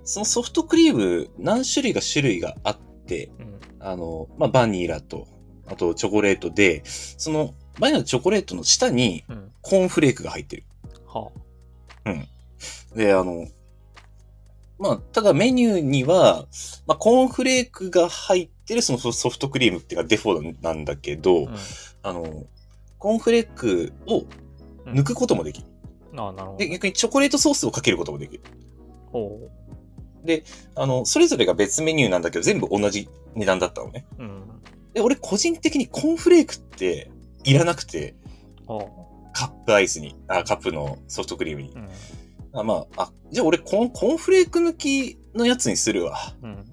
[0.04, 3.60] そのソフトクリーム何種類か種類があって、うん。
[3.80, 5.26] あの、まあ、バニラと、
[5.66, 9.52] あとチョコレートで、そのバニラとチョコレートの下にうん。
[9.62, 10.64] コーンフレークが入ってる。
[11.06, 11.30] は
[12.94, 13.46] で、あの、
[14.78, 16.46] まあ、ただメニューには、
[16.86, 21.48] まあ、コーンフレークが入ってるそのソフトクリームっていうかデフォなんだけど、
[22.02, 22.08] あ。
[22.10, 22.46] あの、
[22.98, 24.24] コーンフレークを
[24.86, 25.66] 抜くこともできる。
[26.12, 26.20] うん。
[26.20, 26.68] ああ、なるほどで、。
[26.68, 28.42] 逆にチョコレートソースをかけることもできる。
[29.12, 29.50] ほ
[30.74, 34.06] あの、それぞれが別メニューなんだけど、全部同じ値段だったのね。
[34.18, 34.22] う。
[34.22, 34.42] うん。
[34.94, 37.10] で、俺個人的にコーンフレークって
[37.44, 38.14] いらなくて、
[38.66, 41.78] ほカップアイスに、あ、カップのソフトクリームにう。
[41.78, 41.78] う。
[41.78, 41.88] ん。
[42.52, 46.16] あまあ、あ、じゃあ俺コーン、コーンフレーク抜きのやつにするわ。
[46.42, 46.64] うん。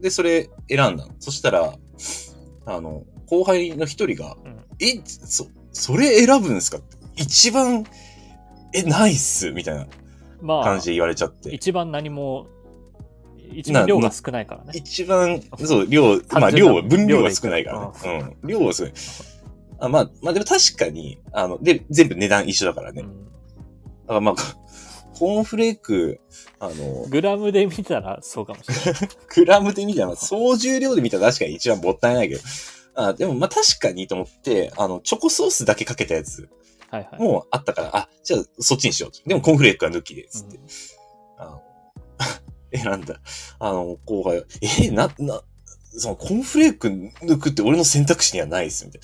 [0.00, 1.14] で、それ選んだの。
[1.18, 1.74] そしたら、
[2.66, 6.78] あの、後輩の一人が、うんえ、そ、それ選ぶんですか？
[7.16, 7.84] 一番、
[8.72, 9.86] え、ないっすみたいな
[10.40, 11.52] まあ感じ、で言われちゃって。
[11.52, 12.46] 一番何も
[13.52, 14.72] 一番量が少ないからね。
[14.74, 18.36] 一番、そう、量、まあ量は、分量は少ないからね。
[18.42, 18.48] うん。
[18.48, 18.92] 量は少ない。
[19.80, 23.02] あまあ、まあでも確かに、あの、で、全部値段一緒だからね。
[23.02, 24.34] だからまあ、
[25.18, 26.20] コーンフレーク、
[26.60, 29.02] あの、グラムで見たらそうかもしれない。
[29.34, 32.40] グラムで見たら、総重量で見たら確かに一番もったいないけど。
[32.94, 36.48] あでもまあ確かにと思って、あの、チョコソースだけかけたやつ
[37.18, 40.56] もあったから、はいはい、あ、じゃあそっちにしようでもコーンフレークは抜きで、つって。
[40.56, 40.64] うん、
[41.38, 41.62] あの
[42.72, 43.20] 選んだ。
[43.58, 44.44] あの、後輩
[44.82, 45.42] えな、な、
[45.96, 49.00] そのコーンフレーク抜くって俺の選択肢にはないっす、みたい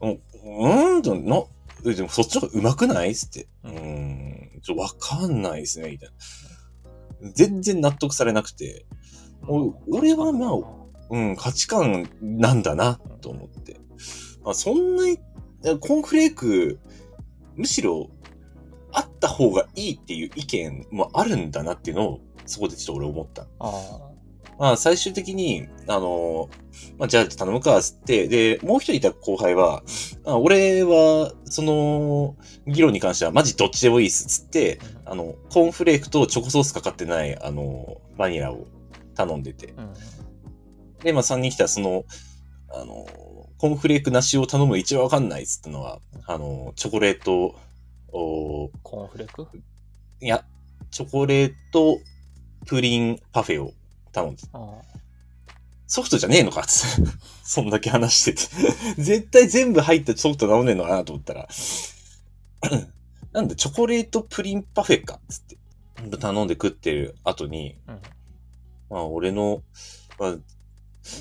[0.00, 0.08] な。
[0.08, 1.44] うん、うんと、な、
[1.84, 3.46] でもそっちの方が上手くないっつって。
[3.64, 6.08] うん、ちょ、わかんないっすね、みたい
[7.22, 7.32] な。
[7.32, 8.86] 全然納得されなくて。
[9.90, 10.52] 俺はまあ、
[11.10, 13.80] うん、価値観なんだな、と思って。
[14.44, 16.78] まあ、そんなに、コーンフレーク、
[17.56, 18.10] むしろ、
[18.92, 23.46] あった方がいいっていう意見もあるんだなっていうのを、そこでちょっと俺思った。
[23.58, 24.07] あ
[24.58, 26.50] まあ、最終的に、あの、
[26.98, 29.82] まあ、じゃあ頼むか、つって、で、もう一人いた後輩は、
[30.24, 38.66] あ俺は、その、議論に関しては、マジどっちでもいいっす、つって、あの、コーンフレークとチョコソースかかってない、あの、バニラを
[39.14, 39.68] 頼んでて。
[39.76, 39.92] うん、
[41.04, 42.04] で、まあ、3人来たら、その、
[42.70, 43.06] あの、
[43.58, 47.56] コーンフレークなしを頼む一番わかんないっつったのは、あの、チョコレート、
[48.10, 49.46] おコーンフレーク？
[50.20, 50.44] いや、
[50.90, 51.98] チョコレート
[52.66, 53.72] プリンパフェを
[54.18, 54.42] 頼んで
[55.86, 56.64] ソフトじゃねえのか。
[56.66, 57.02] つ
[57.42, 59.02] そんだけ話してて。
[59.02, 61.48] 絶対全部入ったソフト頼んねえのかなと思ったら。
[63.32, 65.56] なんでチョコレートプリンパフェかつって。
[66.18, 68.00] 頼んで食ってる後に、うん、
[68.90, 69.62] まあ俺の、
[70.18, 70.36] まあ、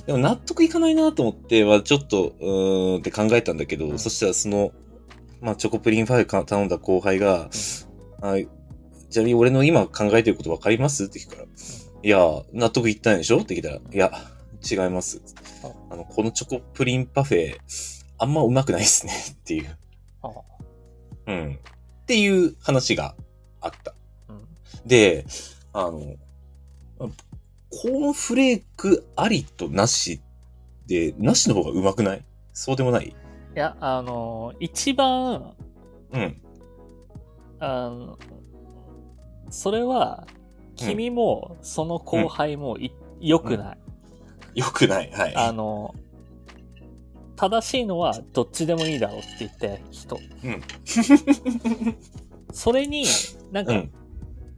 [0.05, 4.71] でも納得いかないなと思って、はちょっと、うーんって考えたんだけど、うん、そしたらその、
[5.41, 7.49] まあチョコプリンパフェ頼んだ後輩が、うん、
[9.09, 11.05] ちなみに俺の今考えてること分かります？
[11.05, 11.47] って聞くから、
[12.03, 12.19] いや、
[12.53, 13.39] 納得いったんでしょ？
[13.39, 14.11] って聞いたら、いや、
[14.69, 15.21] 違います。
[15.89, 17.57] あの、このチョコプリンパフェ、
[18.17, 19.77] あんまうまくないっすねっていう。
[21.27, 21.59] うん。
[22.03, 23.15] っていう話が
[23.61, 23.93] あった。
[24.29, 24.47] うん、
[24.85, 25.25] で、
[25.73, 26.15] あの、
[26.99, 30.21] コーンフレークありとなし
[30.87, 32.23] で、なしの方がうまくない？
[32.53, 33.07] そうでもない？
[33.07, 33.13] い
[33.55, 35.53] や、あの、一番、
[36.13, 36.41] うん。
[37.59, 38.17] あの、
[39.49, 40.27] それは、
[40.77, 43.77] 君も、その後輩もい、良、くない。
[44.55, 45.11] 良くない。
[45.11, 45.35] はい。
[45.35, 45.93] あの、
[47.35, 50.19] 正しいのはどっちでもいいだろうって言った人。
[50.43, 50.61] うん。
[52.53, 53.05] それに、
[53.51, 53.91] なんか、うん、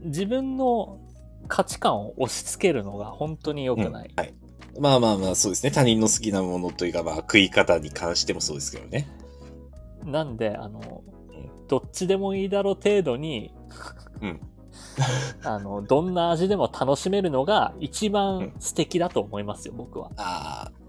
[0.02, 1.00] 自分の
[1.48, 4.34] 価値観を押し付けるのが本当に良くない、うん、はい。
[4.80, 5.72] まあまあまあ、そうですね。
[5.72, 9.10] 他人の好きなものというか、まあ、食い方に関してもそうですけどね。
[10.06, 13.54] なんで、あの、うん、どっちでもいいだろう程度に、
[14.22, 14.40] うん。
[15.44, 20.12] あの、どんな味でも楽しめるのが一番素敵だと思いますよ、僕は。
[20.18, 20.80] ああ。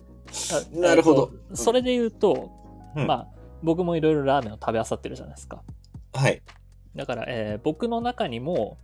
[0.78, 1.30] なるほど。
[1.54, 2.50] それで言うと、
[2.96, 3.28] うん、まあ、
[3.62, 5.62] 僕もいろいろラーメンを食べあさってるじゃないですか。
[6.12, 6.42] はい。
[6.94, 8.78] だから、えー、僕の中にも、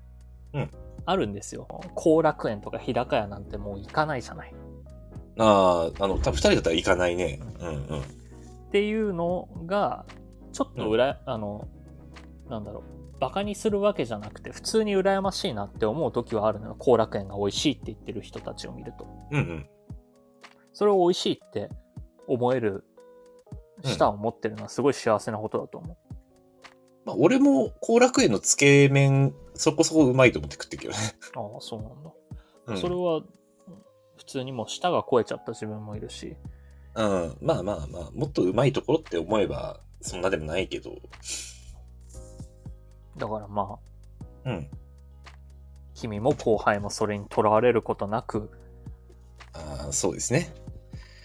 [0.53, 0.71] うん。
[1.09, 1.69] あるんですよ。
[1.95, 4.55] 後楽園とか日高屋なんてもう行かないじゃない。
[5.39, 7.41] ああ、あの、多分二人だったら行かないね。
[7.61, 8.01] うんうん。
[8.01, 8.05] っ
[8.73, 10.05] ていうのが、
[10.53, 11.69] ちょっと裏、うん、あの、
[12.49, 12.96] なんだろう。
[13.19, 16.77] バカにするわけじゃなくて、普通に羨ましいなって思う時はあるのよ。
[16.79, 19.07] 後楽園が美味しいって言ってる人たちを見ると。
[19.31, 19.69] うんうん。
[20.73, 21.71] それを美味しいって
[22.27, 22.85] 思える
[23.83, 25.97] 舌を持ってるのはすごい幸せなことだと思う。
[26.13, 26.17] うん、
[27.07, 30.99] まあ、俺も後楽園のつけ麺、そこそこうまいと思って食ってるけどね。
[31.35, 32.13] ああ、そうなんだ。
[32.67, 33.23] うん、それは、
[34.17, 36.37] 普通にもう舌が超えちゃった自分もいるし。
[36.95, 40.97] うん、まあまあまあ、もっとうまいところって思えば、そんなでもないけど。
[43.17, 43.79] だからま
[44.45, 44.69] あ、うん。
[45.95, 48.51] 君も後輩もそれにとらわれることなく。
[49.55, 50.53] ああ、そうですね。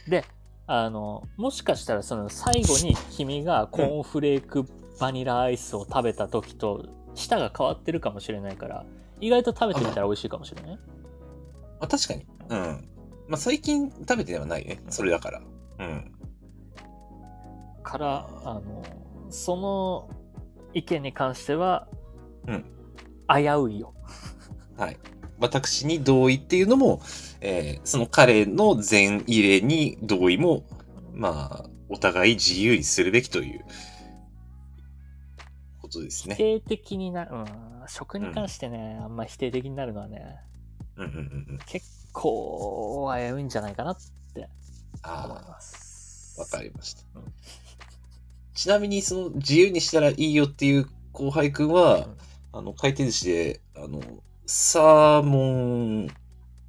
[0.08, 0.23] で、
[0.67, 4.65] あの、もしかしたらその最後に君がコーンフレーク
[4.99, 8.86] バニラアイスを食べた時と舌が変わってるかもしれないから、
[9.19, 10.80] 意外と食べてみたら美味しいかもしれない？
[11.82, 12.25] あ、確かに。
[12.49, 12.89] うん。
[13.27, 14.80] まあ最近食べてはないね。
[14.89, 15.41] それだから。
[15.80, 16.12] うん。
[17.84, 18.84] から、あの、
[19.30, 20.10] その
[20.73, 21.88] 意見に関しては、
[22.47, 22.65] うん。
[23.27, 23.93] 危ういよ。
[24.77, 24.97] はい。
[25.39, 27.01] 私に同意っていうのも、
[27.41, 30.63] えー、その彼の全入れに同意も、
[31.13, 33.65] まあ、お互い自由にするべきという
[35.81, 36.36] ことですね。
[36.36, 37.45] 否定的になる、うん、
[37.88, 40.38] 食に関してね、うん、あんま否定的になるのはね、
[40.97, 41.12] うんうん
[41.49, 43.97] うん、結構危ういんじゃないかなっ
[44.34, 44.47] て
[45.03, 46.39] 思います。
[46.39, 47.03] わかりました。
[47.15, 47.34] うん
[48.53, 52.17] ちなみに、その、自由にしたらいいよっていう後輩くんは、うん、
[52.53, 54.01] あの、回転寿司で、あの、
[54.45, 56.07] サーモン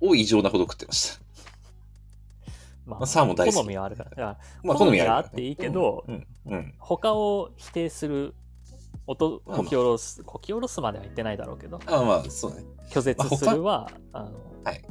[0.01, 1.23] を異常なほど食ってました。
[2.87, 4.11] ま まあサーモン大好き好みはあるから。
[4.11, 6.27] だからまあ、好みるがあっていいけどうん。
[6.47, 6.53] うん。
[6.53, 8.35] うん他を否定する、
[9.07, 12.65] 音、まあこき下ろす、こき下ろすまでは言ってないだろうけど、あまあ、そうね。
[12.91, 14.31] 拒絶するは、あの、
[14.63, 14.85] はい。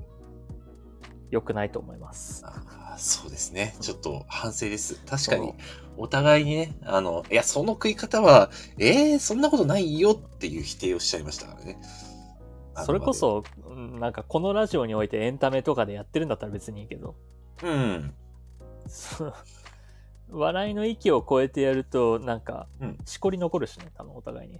[1.32, 2.44] 良くないと思います。
[2.46, 3.76] あそうですね。
[3.82, 4.96] ちょっと反省です。
[5.06, 5.54] 確かに、
[5.98, 11.80] お互いにね、あの、いや、その食い方は、えー、そんなことないよっていう否定をしちゃいましたからね。
[12.86, 17.16] それこ、そ、うんなんかこのラジオにおいてエンタメとかでやってるんだったら別にいいけど、
[17.64, 18.14] うん。
[20.32, 24.60] 笑いの域を超えてやると、なんかうん、しこり残るしね、多分お互いに。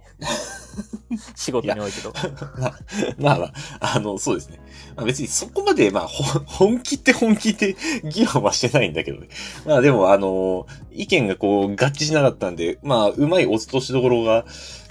[1.34, 2.28] 仕事においてとか。
[2.58, 2.74] まあ、
[3.18, 3.44] まあま
[3.80, 4.60] あ、あの、そうですね。
[4.96, 9.28] まあ、別にそこまで、まあ、ほ本気って本気って議論はしてないんだけどね。
[9.66, 14.44] まあでも、あの、意見がこう、合致しなかったんで、まあ、うまい落としどころが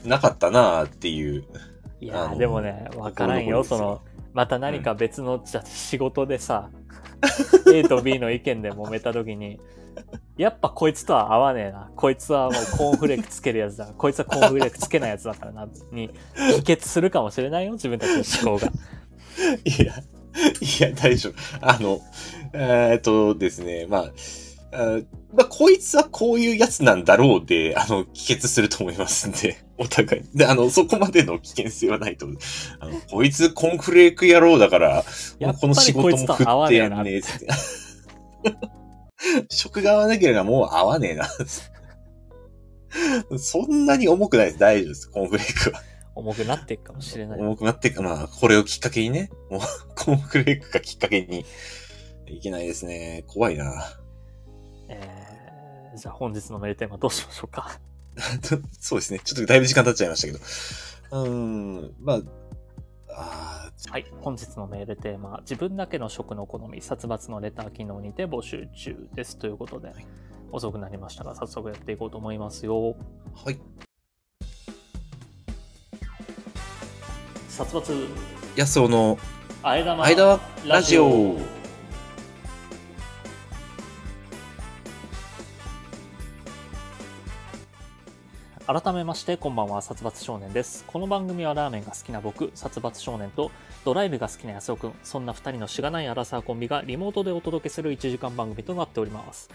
[0.04, 1.46] なかったなっていう。
[2.00, 4.02] いやでもね、わからんよ、その、
[4.34, 6.70] また何か別の、じゃあ仕事でさ、
[7.74, 9.60] A と B の意見で揉めた時に、
[10.38, 11.92] やっぱこいつとは合わねえな。
[11.96, 13.88] こいつはもうコーンフレークつけるやつだ。
[13.98, 15.68] こいつはコーンフレークつけないやつだからな。
[15.92, 16.10] に、
[16.56, 18.10] 帰結するかもしれないよ、自分たち
[18.44, 18.72] の思考が。
[19.66, 19.96] いや、
[20.62, 21.34] いや、大丈夫。
[21.62, 22.02] あの、
[22.54, 24.12] えーっとですね、まあ、
[24.74, 25.00] あ
[25.34, 30.24] まあ、こいつはこういうやつなんだろうで、あの、帰結すると思いますんで、 お互い。
[30.36, 32.38] で、あの、そこまでの危険性はないと思う。
[32.80, 35.06] あの、こいつコンフレーク野郎だから、
[35.60, 37.30] この仕事もこいつと振って合わねえなやんねえって。
[39.50, 41.30] 職が合わなければもう合わねえな。
[43.38, 44.60] そんなに重くないです。
[44.60, 45.10] 大丈夫です。
[45.10, 45.82] コーンフレークは。
[46.14, 47.40] 重くなっていくかもしれない。
[47.40, 49.62] 重くなってか、まあ、これをきっかけにね、もう、
[49.96, 51.46] コーンフレークがきっかけに、
[52.28, 53.24] いけないですね。
[53.28, 54.01] 怖いな。
[54.92, 57.80] えー、じゃあ本日のメールテーマどうしましょうか？
[58.80, 59.20] そうですね。
[59.20, 60.34] ちょっとだいぶ時間経っちゃいましたけ
[61.14, 61.24] ど。
[61.24, 62.20] うーん、まあ、
[63.10, 64.06] あはい。
[64.22, 69.38] 本日のメールテーマ、自分だけの食の好み、殺伐のレター機能にて募集中です。
[69.38, 70.06] ということで、はい
[70.54, 72.74] 遅くなりましたが、早速やっていこうと思いますよ。
[72.76, 73.58] ーはい。
[77.48, 78.08] 殺伐、
[78.58, 79.18] 安尾の
[79.64, 81.61] 間はラジオ。
[88.72, 90.86] 改めまして、こんばんは、殺伐少年です。
[90.88, 93.52] この番組はラーメンが好きな僕、殺伐少年と、
[93.84, 99.50] ドライブが好きな安尾くん、そんな二人のしがないアラサーコンビがリモートでお届けする1時間番組となっております。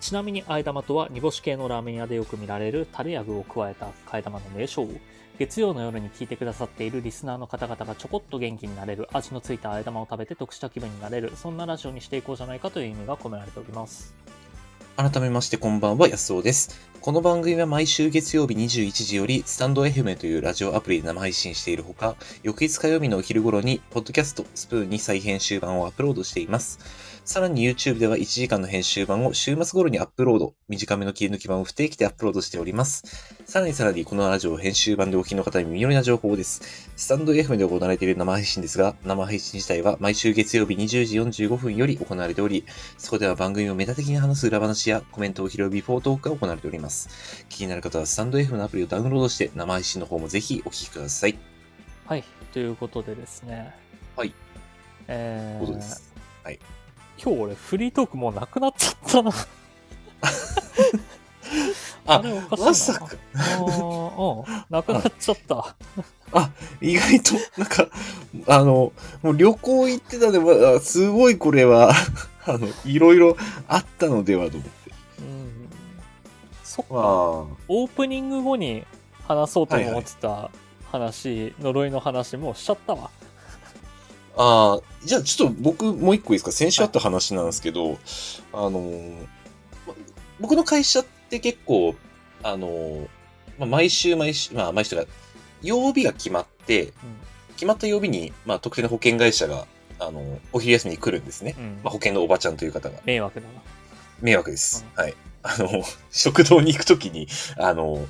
[0.00, 4.88] ちなみに、あえ玉とは煮干し系のラーメン屋でよく見られるタレや具を加えた替え玉の名称。
[5.38, 14.12] 月曜の夜に聞いてくださっているリスナーの方々がちょこっと元気になれる味のついたあえ玉を食べて得した気分になれる、そんなラジオにしていこうじゃないかという意味が込められております。
[14.96, 16.90] 改めましてこんばんは、安尾です。
[17.02, 26.78] この番組は毎週月曜日21時より、スタンド FM というラジオアプリで生配信しているほか、翌日火曜日のお昼頃に、ポッドキャストスプーンに再編集版をアップロードしています。
[27.26, 33.02] さらに YouTube では1時間の編集版を週末頃にアップロード、短めの切り抜き版を不定期でアップロードしております。
[33.44, 36.88] さらにさらにこのラジオ編集版でお聞きの方に耳寄りな情報です。
[36.94, 42.64] スタンド FM で行われている生配信ですが、生配信自体は毎週月曜日20時45分より行われており、
[42.96, 47.44] そこでは番組をメタ的に話す裏話やコメントを拾うビフォートークが行われております。
[47.48, 51.36] 気になる方はスタンド FM のアプリをダウンロードして生配信の方もぜひお聞きください。
[52.04, 52.22] はい。
[52.52, 53.74] ということでですね。
[54.14, 54.32] はい。
[55.08, 56.06] えーことです。
[57.22, 59.32] 今日俺フリートークもうなくなっちゃったな。
[62.08, 62.66] あれおかしいな。
[62.68, 64.64] まさか、あーうん。
[64.70, 65.74] なくなっちゃった。
[66.80, 67.88] 意外と、なんか、
[68.46, 71.92] あの、もう旅行行ってたで、まあすごいこれは、
[72.46, 73.36] あの、いろいろ
[73.68, 74.92] あったのではと思って。
[75.18, 75.68] うん。
[76.62, 76.94] そっか。
[76.94, 78.84] まオープニング後に
[79.26, 80.50] 話そうと思ってた
[80.90, 83.10] 話、呪いの話もうしちゃったわ。
[84.36, 86.52] あ、あーじゃあちょっと僕もう一個いいですか？
[86.52, 87.98] 先週あった話なんですけど、
[88.52, 89.26] あのー、
[89.86, 89.94] ま
[90.40, 91.94] 僕の会社って結構、
[92.42, 93.08] あのー、
[93.58, 95.04] まあ、毎週毎週、まあ毎週が、
[95.62, 96.92] 曜日が決まって、
[97.54, 99.66] 決まった曜日に、まあ、特定の保険会社が、
[99.98, 101.54] あの、お昼休みに来るんですね。
[101.58, 101.64] うん。
[101.64, 103.00] うんまあ、保険のおばちゃんという方が。
[103.06, 103.52] 迷惑だな。
[104.20, 104.84] 迷惑です。
[104.94, 105.14] はい。
[105.42, 108.06] あの、食堂に行くときに、あの、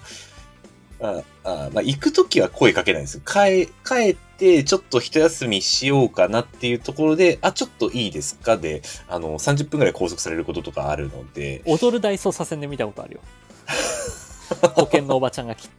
[1.00, 3.20] ああまあ、行くときは声かけないんですよ。
[3.24, 8.56] 帰、帰って、ちょっと一休みしようかなっていうところで、あ、ちょっといいですか？
[8.56, 13.20] で、あの、30分くらい拘束されることとかあるので、踊る大捜査線で見たことあるよ。
[14.74, 15.70] 保険のおばちゃんが来て。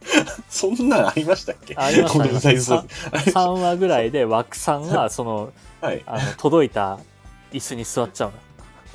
[0.50, 1.74] そんなんありましたっけ？
[1.76, 6.02] ありましたこの大さ捜3話ぐらいで枠さんが、その、はい。
[6.06, 6.98] あの、届いた
[7.52, 8.32] 椅子に座っちゃう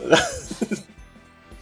[0.09, 0.17] の。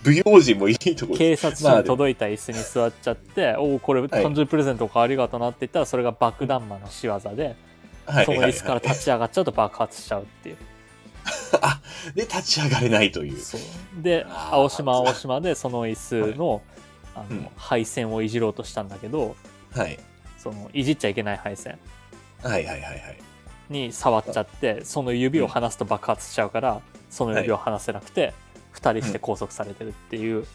[0.04, 1.18] 不用心もいいところ。
[1.18, 7.56] 警察署に届いた椅子に座っちゃって、おお、これ誕生日プレゼントおありがとうなって言ったら、それが爆弾魔の仕業で、
[8.06, 8.26] はい。
[8.26, 10.58] その椅子から立ち上がっちゃうと爆発しちゃうっていう。
[11.62, 11.80] あ、
[12.16, 13.38] で、立ち上がれないという。
[14.02, 16.62] で、青島は青島でその椅子の、
[17.16, 17.44] あうん。
[17.44, 19.36] の、配線をいじろうとしたんだけど、
[19.72, 20.00] はい。
[20.38, 21.78] その、いじっちゃいけない配線。
[22.42, 23.20] はいはいはいはい。
[23.70, 28.34] に触っちゃって、その指を離すと爆発しちゃうから、その指を離せなくて、
[28.72, 30.46] 二人して拘束されてるっていう、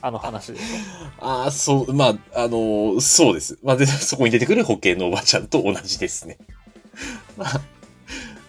[0.00, 0.62] あの話でし
[1.20, 3.58] ああ、そう、まあ、あのーそうです。
[3.62, 6.38] まあ、で、 そこに出てくる保険のおばちゃんと同じですね。
[7.36, 7.60] まあ、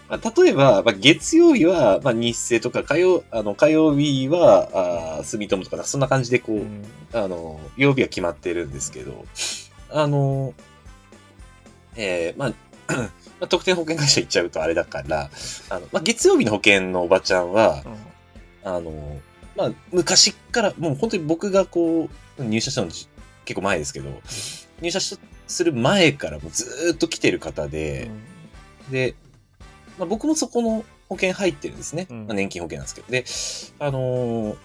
[0.09, 4.69] まあ、例えば、まあ、月曜日は、まあ、日生とか、火曜、あの、火曜日は、
[5.17, 6.55] あー住友とか、そんな感じで、こょ。
[6.55, 6.83] う、うん
[7.13, 9.25] あの、曜日は決まってるんですけど、
[9.91, 10.53] あの、
[11.95, 12.53] えーまあ、
[12.93, 13.09] ま
[13.41, 15.29] あ、特定保険会社行っちゃうとあれだから、
[15.69, 17.95] あの、まあ、月曜日の保険のおばちゃんはう、ん
[18.63, 19.21] あの、
[19.55, 23.07] まあ、昔っから、もう本当に僕がこう、入社したのじ
[23.45, 24.09] 結構前ですけど、
[24.81, 28.09] 入社しする前からもうずーっと来てる方で、
[28.89, 29.15] で、
[29.97, 32.07] まあ、僕もそこの保険入ってるんですね。
[32.09, 33.11] うんまあ、年金保険なんですけど。
[33.11, 33.25] で、
[33.85, 34.57] あのー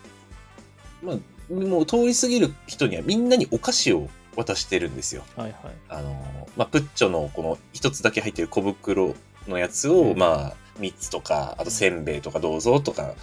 [1.03, 5.25] まあ、もう通り過ぎる人にはみんなにお菓子を渡してるんですよ。
[5.37, 5.75] はいはい。
[5.89, 9.15] あのーまあ、プッチョのこの一つだけ入ってる小袋
[9.47, 13.15] のやつを、うんまあ、三つとか、あとせんべいとかどうぞとか、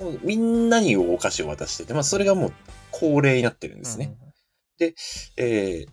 [0.00, 2.52] もうみんなにお菓子を渡してて、まあ、それがもう
[2.90, 4.14] 恒例になってるんですね。
[5.36, 5.88] えー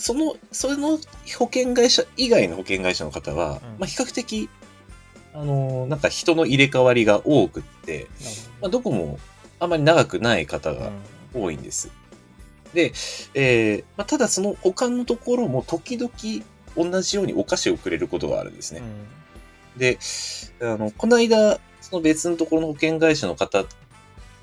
[0.00, 0.90] その、その
[1.38, 4.48] 保険会社以外の保険会社の方は、うんまあ、比較的、
[5.34, 8.06] あのーなんか人の入れ替わりが多くって、
[8.60, 9.18] まあ、どこも
[9.58, 10.92] あまり長くない方が
[11.34, 11.90] 多いんです。
[12.74, 12.92] で、
[13.34, 16.12] えーまあ、ただその他のところも時々
[16.76, 18.80] 同じようにお菓子をくれることがあるんですね。
[18.80, 19.18] うん
[19.78, 19.98] で、
[20.60, 21.60] あの、この間、
[21.90, 23.64] その別のところの保険会社の方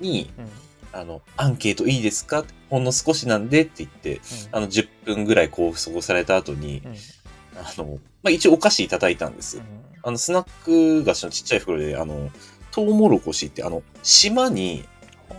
[0.00, 0.48] に、うん
[0.92, 2.44] あの、アンケートいいですか？
[2.70, 4.20] ほんの少しなんでって言って、
[4.50, 6.92] あの、10分ぐらいこう、過ごされた後に、うん。
[6.92, 6.96] うん
[7.58, 9.60] あの、まあ、一応お菓子いただいたんです。
[10.02, 12.30] あの、スナック菓子のちっちゃい袋で、あの、
[12.70, 14.84] トウモロコシって、あの、島に、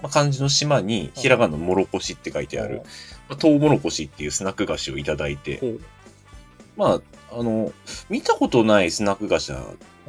[0.02, 2.82] まあ、漢字の島に、ひらがなのもろこしって書いてある、
[3.30, 5.62] まあ、トウモロコシっていうスナック菓子をいただいて、
[6.76, 7.00] ま
[7.32, 7.72] あ、あの、
[8.10, 9.62] 見たことないスナック菓子な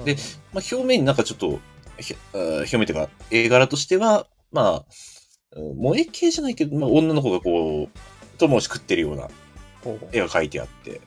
[0.04, 0.16] で
[0.54, 1.60] まあ、表面になんかちょっと、
[2.32, 4.84] 表面というか、絵柄としては、まあ、
[5.56, 9.28] うん萌え系じゃないけど、まあ、女の子がこう、トウモロコシ食ってるような
[10.12, 11.00] 絵が描いてあって、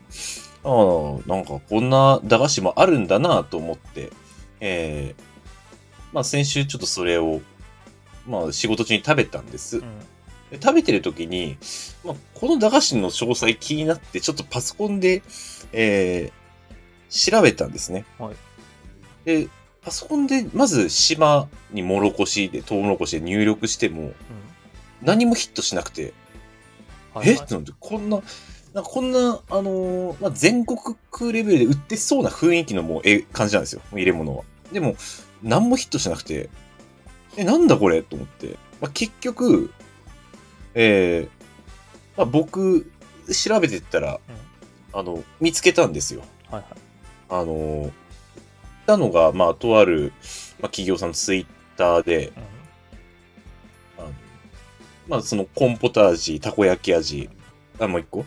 [0.63, 4.11] ああ、なんかこんな駄菓子もあるんだなと思って、
[4.59, 5.23] えー
[6.13, 7.39] まあ先週ちょっとそれを、
[8.27, 9.77] まあ仕事中に食べたんです。
[9.77, 9.99] うん
[10.51, 11.57] で食べてる時に、
[12.03, 15.23] まあ、この駄菓子の詳細気になって、ちょっとパソコンで、
[15.71, 16.41] えー
[17.31, 18.05] 調べたんですね。
[18.19, 18.35] はい
[19.25, 19.47] で、
[19.82, 24.11] パソコンで、まず島にもろこしで、トウモロコシで入力しても、
[25.01, 26.13] 何もヒットしなくて、
[27.13, 27.43] はいはいえ？
[27.43, 28.21] ってなって、こんな、
[28.73, 30.79] なんかこんな、あのーまあ、全国
[31.09, 33.82] 区レベルで売ってそうな雰囲気のもう、え、感じなんですよ。
[33.91, 34.43] 入れ物は。
[34.71, 34.95] でも、
[35.41, 36.49] 何もヒットしなくて、
[37.36, 38.03] え、なんだこれ？
[38.03, 38.57] と思って。
[38.79, 39.73] まあ、結局、
[40.75, 41.29] えー
[42.17, 42.91] まあ、僕、
[43.34, 44.19] 調べてったら、
[44.93, 46.21] あの、見つけたんですよ。
[46.51, 46.65] はいはい
[47.29, 47.91] あのー
[48.91, 50.11] たのが、まあ、とある、
[50.59, 51.45] まあ、企業さんのツイッ
[51.77, 52.33] ターで、
[53.97, 54.11] あの
[55.07, 57.29] まあ、そのコーンポタージ、たこ焼き味、
[57.79, 58.25] あ、もう一個？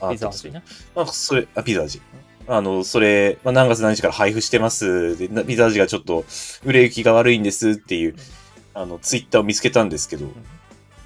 [0.00, 0.62] あピザ味ね。
[0.94, 2.00] まあ、それ、あ、ピザ味。
[2.48, 5.16] あの、それ、まあ、何月何日から配布してます。
[5.16, 6.24] で、なピザ味がちょっと、
[6.64, 8.16] 売れ行きが悪いんですっていう、
[8.74, 10.26] あの、ツイッターを見つけたんですけど、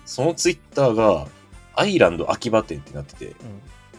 [0.05, 1.27] そのツイッターが、
[1.74, 3.35] アイランド秋葉店ってなってて、うん。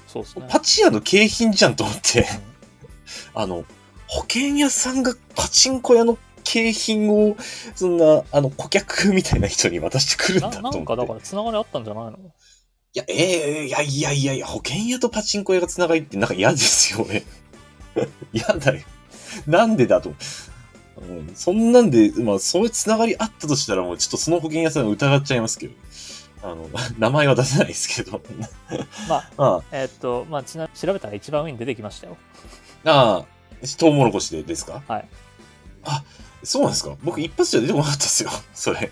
[0.08, 0.48] そうね。
[0.50, 2.26] パチ屋の景品じゃんと思って、う
[3.36, 3.66] あの、
[4.08, 7.36] 保険屋さんがパチンコ屋の景品を、
[7.76, 10.78] そんな、あの、顧客みたいな人に渡してくるんだんと思って。
[10.78, 12.18] ななんかだからつながりあったんじゃないの？
[12.94, 13.14] いや、え
[13.64, 17.24] えいやいやいやいや、保険屋とパチンコ屋が繋がりってなんか嫌ですよね。
[18.32, 18.84] 嫌だよ。
[19.46, 20.14] なんでだと。
[21.00, 25.74] うんそんなんで、まあ、そういう繋がりあったとしたら、もうちょっとその保険屋さんを疑っちゃいますけど。
[26.44, 28.22] あの、 名前は出せないですけど。
[29.10, 32.18] まあ、 あえーっと、まあ、ちな調べたら一番上に出てきましたよ。
[32.86, 33.26] あ、ああ、
[33.78, 34.82] トウモロコシでですか？
[34.88, 35.08] はい。
[35.84, 36.04] あ、
[36.44, 36.96] そうなんですか？
[37.04, 38.30] 僕一発じゃ出てこなかったですよ。
[38.54, 38.92] それ。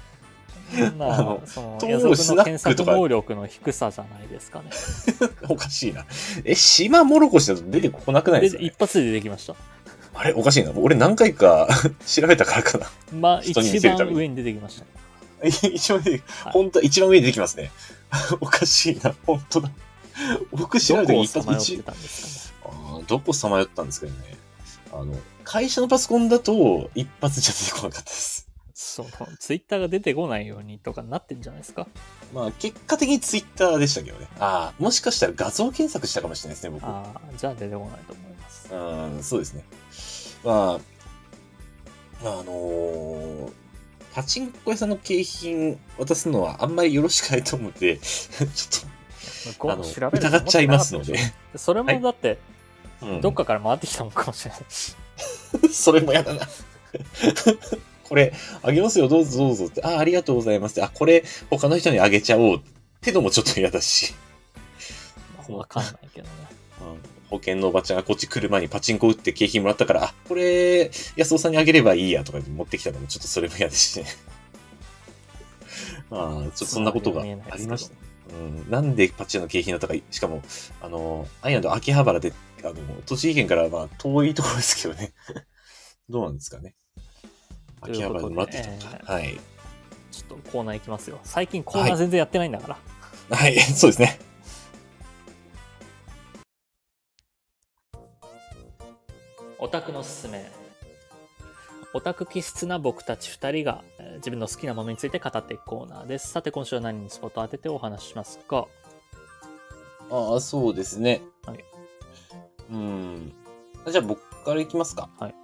[0.98, 4.70] まああの、その、トウ野モロコシの検索能力の低さじゃないですかね。
[5.48, 6.06] おかしいな。
[6.44, 8.68] え、島モロコシだと出てこなくないですか、ね？
[8.68, 9.56] で一、発で出てきました。
[10.16, 10.72] あれおかしいな。
[10.76, 11.68] 俺何回か
[12.08, 12.88] 調べたからかな。
[13.14, 13.64] まあ、一番
[14.14, 14.86] 上に出てきました。
[15.68, 17.72] 一番上に、はい本当は一番上に出てきますね。
[18.40, 19.14] おかしいな。
[19.26, 19.70] 本当だ。
[20.52, 22.70] 僕調べた時一発さまよったんですか
[23.08, 24.38] どこさまよったんですけどね。
[25.00, 28.50] あの、会社のパソコンだと一発じゃ出てこなかったです。
[28.74, 31.88] その、ツイッターが出てこないようにとかなってんじゃないですか？
[32.34, 34.28] まあ、結果的にツイッターでしたけどね。
[34.40, 36.86] ああ、もしかしたら画像検索したかもしれないですね、僕。
[36.86, 38.74] ああ、じゃあ出てこないと思います。
[38.74, 39.64] うん、そうですね。
[40.44, 40.80] まあ、
[42.24, 43.52] まあ、あのー
[44.14, 48.46] パチンコ屋さんの景品渡すのはあんまりよろしくないと思って、 ちょ
[49.52, 51.18] っと疑っちゃいますので
[51.58, 52.42] それもだって、と、
[53.02, 54.96] うんどっかから回ってきたのかもしれないし。
[55.72, 56.48] それもやだな。
[58.04, 62.62] これ、あげますよ、どうぞどうぞって、あ、ありがとうございますって、あ、これ、他の人にあげちゃおうっ
[63.02, 64.14] てのもちょっと嫌だし、
[65.38, 66.34] まあわかんないけどね。
[66.82, 74.06] うん保険のおばちゃんがこっち来る前にパチンコ打って景品もらったから、あ、これ、安尾さんにあげればいいやとか持ってきたのもちょっとそれも嫌ですしね。
[76.10, 77.96] まあ、ちょっとそんなことがありました。
[78.30, 80.42] うん、なんでパチ屋の景品だったか、しかも、
[80.82, 82.74] あの、アイランド秋葉原で、あの、
[83.06, 85.14] 栃木県からまあ遠いところですけどね。
[86.10, 86.76] どうなんですかね。
[87.82, 88.80] 秋葉原でもらってきたのか。
[88.80, 89.40] ということはい。
[90.12, 91.20] ちょっとコーナー行きますよ。
[91.24, 92.80] 最近コーナー全然やってないんだか
[93.30, 93.36] ら。
[93.36, 94.20] はい、 そうですね。
[99.60, 100.65] オタクのすすめ。
[101.96, 106.30] オタク気質な僕たち2人が、えー自分の好きなものについて語っていくコーナーです。
[106.30, 108.68] さて今週は何にスポットを当ててお話ししますか？
[110.12, 111.22] ああ、そうですね。
[111.46, 111.64] はい。
[112.72, 113.34] うん。
[113.90, 115.10] じゃあ僕からいきますか。
[115.20, 115.36] はい。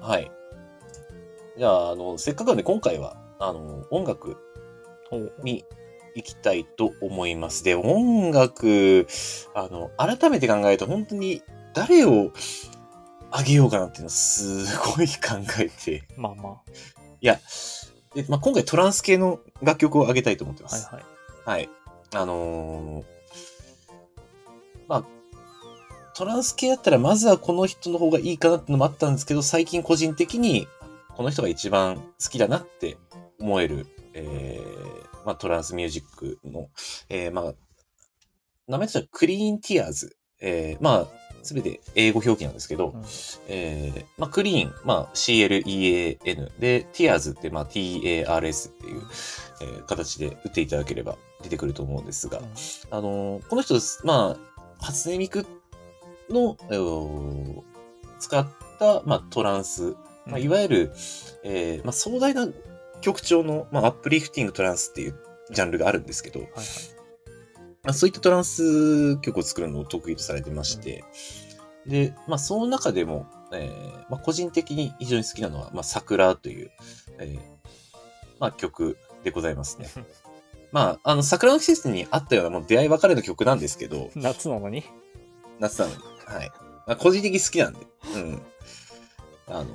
[0.00, 0.30] はい。
[1.58, 4.36] じゃあ、あの、せっかくなんで今回は、あの、音楽
[5.42, 5.64] に
[6.14, 7.62] 行きたいと思います。
[7.64, 9.06] で、音楽、
[9.54, 11.42] あの、改めて考えると本当に
[11.74, 12.32] 誰を
[13.36, 14.64] あげようかなっていうのをす
[14.96, 16.62] ごい考えて、まあま
[17.20, 17.40] いや、
[18.14, 20.72] でまあ、今回トランス系の楽曲をあげたいと思ってまあ。
[20.72, 20.88] はいす。
[20.94, 21.04] はい。
[21.44, 21.68] はい。
[22.14, 23.04] あのー
[24.86, 25.04] まあ、
[26.14, 30.68] トランス系だったらまずはこの人の方がいいかなってのもあったんですけど、最近個人的に
[31.16, 32.96] この人が一番好きだなって
[33.40, 36.68] 思える、えー、まあトランスミュージックの、
[37.08, 37.54] えー、まあ、
[38.68, 40.16] 名前としてはクリーンティアーズ。
[40.40, 43.02] えー、まあ、すべて英語表記なんですけど、うん。
[43.48, 46.18] えー、まあ、クリーン、まあ、CLEAN
[46.58, 49.02] で、Tears って、まあ、TARS っていう、
[49.60, 52.40] えー形で打っていただければ出てくると思うんですが、
[52.90, 53.74] あのーこの人、
[54.04, 54.36] ま
[54.80, 55.46] あ、初音ミク
[56.30, 57.62] の、えー
[58.18, 58.46] 使っ
[58.78, 60.92] た、まあ、トランス、まあ、いわゆる、
[61.42, 62.48] えーまあ、壮大な
[63.02, 65.14] 曲調の、まあ、アップリフティングトランスっていう
[65.50, 66.64] ジャンルがあるんですけど、はいはい。
[67.84, 71.04] まあ、そういったトランス曲を作るのを得意とされてまして、
[71.86, 76.70] で、まあ、その中でも、えーまあ、個人的に非常に好きなのは、まあ、桜という、
[77.18, 77.40] えー
[78.40, 79.88] まあ、曲でございますね。
[80.72, 84.82] まあ、あの、桜の季節にあったような、もう出会い別れの曲なんですけど、夏なのに？
[85.60, 86.02] 夏なのに。
[86.26, 86.52] はい。
[86.86, 87.86] まあ、個人的に好きなんで。
[88.14, 88.42] うん。
[89.46, 89.66] あの、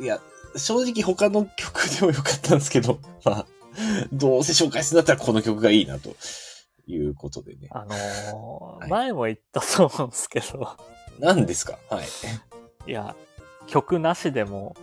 [0.00, 0.20] いや、
[0.56, 3.46] 正直他の曲でもよかったんですけど、まあ、
[4.12, 6.16] どうせ紹介するんだったらこの曲がいいな、と
[6.86, 7.68] いうことでね。
[7.70, 10.76] あのーはい前も言ったと思うんですけど、
[11.18, 11.78] 何ですか？
[11.90, 12.04] はい。
[12.86, 13.16] いや、
[13.66, 14.76] 曲なしでも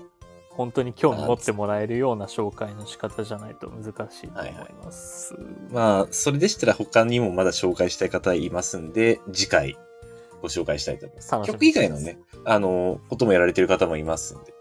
[0.50, 5.36] 本当に興味持ってもらえるような紹介の仕方じゃないと難しいと思います。
[5.72, 9.78] まあ、それでしたら他にもまだ紹介したい方いますんで、次回
[10.42, 11.32] ご紹介したいと思います。
[11.32, 14.54] 楽しみ曲以外のね、あの、こともやられてる方もいますんで。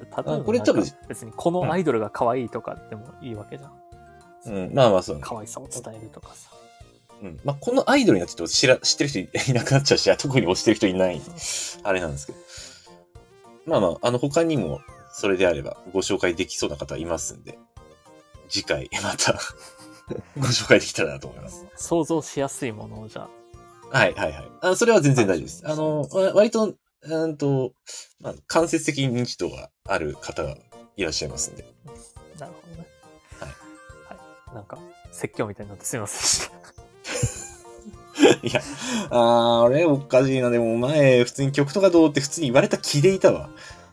[0.00, 3.72] 例えばこれ多分なんか別にこのアイドルが可愛いとかでもいいわけじゃん。
[4.46, 6.50] うん、まあまあそう、可愛さを伝えるとかさ。
[7.22, 7.40] うん。
[7.44, 11.20] まあ、このアイドルにはちょっと知ら、知ってる人いいなくなっちゃうし、 特に推してる人いない
[11.82, 12.38] あれなんですけど。
[13.64, 14.80] まあまあ、あの、他にも、
[15.12, 17.58] それであれば、ご紹介できそうな方いますんで、
[18.48, 19.38] 次回、 また、
[20.36, 21.64] ご紹介できたらなと思います。
[21.76, 23.28] 想像しやすいものをじゃ
[23.92, 23.98] あ。
[23.98, 24.50] はい、はい、はい。
[24.62, 25.62] あそれは全然大丈夫です。
[25.64, 27.72] あの、わ割と、うんと、
[28.20, 30.56] まあ、間接的に認知度がある方が
[30.96, 31.64] いらっしゃいますんで。
[32.38, 32.91] なるほどね。
[34.54, 34.78] なんか、
[35.10, 36.62] 説教みたいになってすみませんでした。
[38.46, 38.60] いや、
[39.10, 40.50] あれおかしいな。
[40.50, 43.48] でも前、普通に曲とかどうって普通に言われた気でいたわ。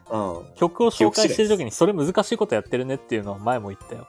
[0.10, 0.56] うん。
[0.56, 4.08] 曲を紹介してる時にそれ難しいことやってるねっていうのは前も言ったよ。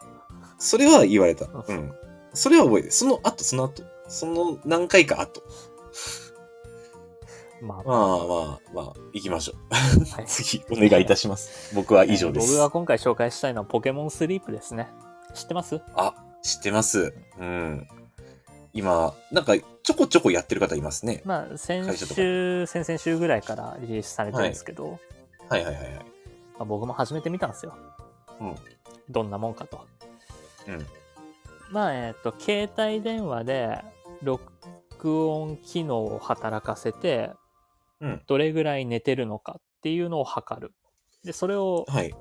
[0.58, 1.46] それは言われた。
[1.46, 1.92] あうん。
[2.34, 2.92] それは覚えてる。
[2.92, 3.82] その後、その後。
[4.08, 5.42] その何回か後。
[7.62, 10.14] まあ、まあまあまあ、行きましょう。
[10.16, 11.74] はい 次、お願いいたします。
[11.74, 12.48] 僕は以上です。
[12.52, 14.88] 僕が今回紹介したいのはポケモンスリープですね。
[15.34, 15.80] 知ってます？
[15.94, 17.14] あ、知ってます。
[17.38, 17.88] うん。
[18.72, 21.22] 今、なんか、ちょこちょこやってる方いますね。
[21.24, 24.98] まあ、先週、先々週ぐらいからリリースされてるんですけど、
[25.48, 25.94] はいはいはいはい。
[25.94, 26.02] ま
[26.60, 27.74] あ、僕も始めてみたんですよ。
[28.40, 28.56] うん。
[29.08, 29.86] どんなもんかと。
[30.68, 30.86] うん。
[31.70, 33.82] まあ、えっ、と、携帯電話で
[34.22, 37.32] 録音機能を働かせて、
[38.00, 38.22] うん。
[38.26, 40.72] どれぐらい寝てるのかっていうのを測る。
[41.24, 42.14] で、それを、はい。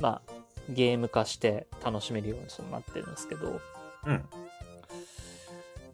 [0.00, 0.39] まあ、
[0.70, 3.60] ゲーム化して楽しめるようになってるんですけど、
[4.06, 4.24] うん。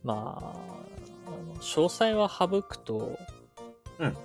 [0.05, 3.19] まあ、詳細は省くと、
[3.99, 4.17] うん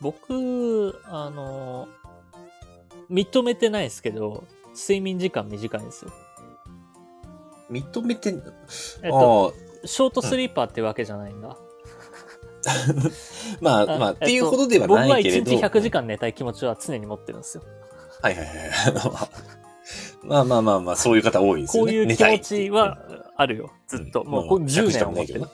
[0.00, 1.88] 僕、あの、
[3.10, 4.44] 認めてないですけど、
[4.74, 6.12] 睡眠時間短いんですよ。
[7.70, 8.36] 認めてん、
[9.02, 11.50] えっと、あショートスリーパーってわけじゃないんだ。
[11.56, 11.56] あ、
[13.60, 15.50] まあ、まあ、っていうほどでは僕はないけれ1ど。
[15.50, 17.64] 日100時間寝たい気持ちは常に持ってるんですよ。
[18.22, 18.68] はいはいはい。
[20.26, 21.92] まあまあまあまあ、そういう方多いですよね。
[21.92, 22.98] こういう気持ちは
[23.36, 23.72] あるよ。
[23.86, 24.24] ずっと。
[24.24, 25.40] もうこれ10年は持ってる。
[25.40, 25.48] うん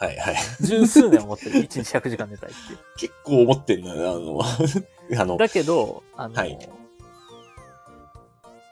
[0.00, 0.36] はいはい。
[0.64, 1.60] 十数年は持ってる。
[1.60, 2.78] 1日100時間寝たいっていう。
[2.96, 4.40] 結構思ってんのよ、あの、
[5.20, 6.58] あの、だけど、あの、はい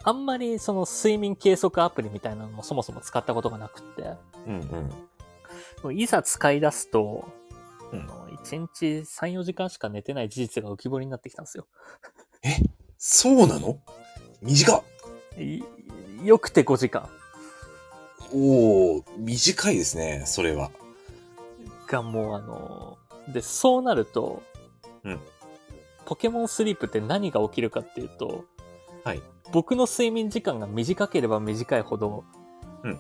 [0.09, 4.13] あんまりその睡眠計測アプリみたいなのもそもそも使ったことがなくって、
[4.47, 4.89] うん
[5.83, 5.99] うん。
[5.99, 7.29] いざ使い出すと、
[7.91, 11.67] うんあの1日3、4時間しか寝てない事実が浮き彫りになってきたんですよ。
[12.99, 13.79] そうなの？
[14.43, 14.83] 短っ
[15.39, 15.63] い
[16.25, 17.09] よくて5時間
[18.33, 20.71] おお短いですね、それは。
[21.87, 22.99] がもうあの、
[23.33, 24.43] で、そうなると、
[25.05, 25.21] うん
[26.05, 28.45] ポケモンスリープって何が起きるかっていうと、
[29.05, 29.23] はい。
[29.53, 32.25] 僕の睡眠時間が短ければ短いほど、
[32.85, 32.99] うん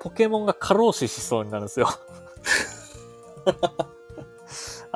[0.00, 1.88] ポケモンが過労死しそうになるんですよ。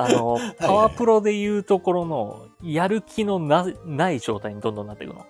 [0.00, 5.26] あの、パワープロでいうところの、やる気のなない状態にどんどんなっていくの？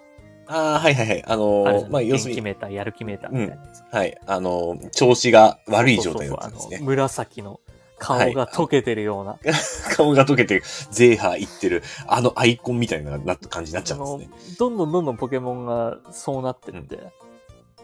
[0.47, 1.25] ああ、はいはいはい。
[1.27, 3.95] あのあるじゃんまあ、要するに、元気メーター、やる気メーターみたいなやつ。
[3.95, 4.19] はい。
[4.27, 6.87] あの調子が悪い状態になってますねそうそうそうあの。
[6.87, 7.61] 紫の
[7.99, 9.39] 顔が溶けてるような。
[9.97, 14.57] 顔が溶けて、ゼーハーいってる、あのアイコンみたいなな感じになっちゃうんですね。
[14.59, 16.99] どんどんどんどんポケモンがそうなってって、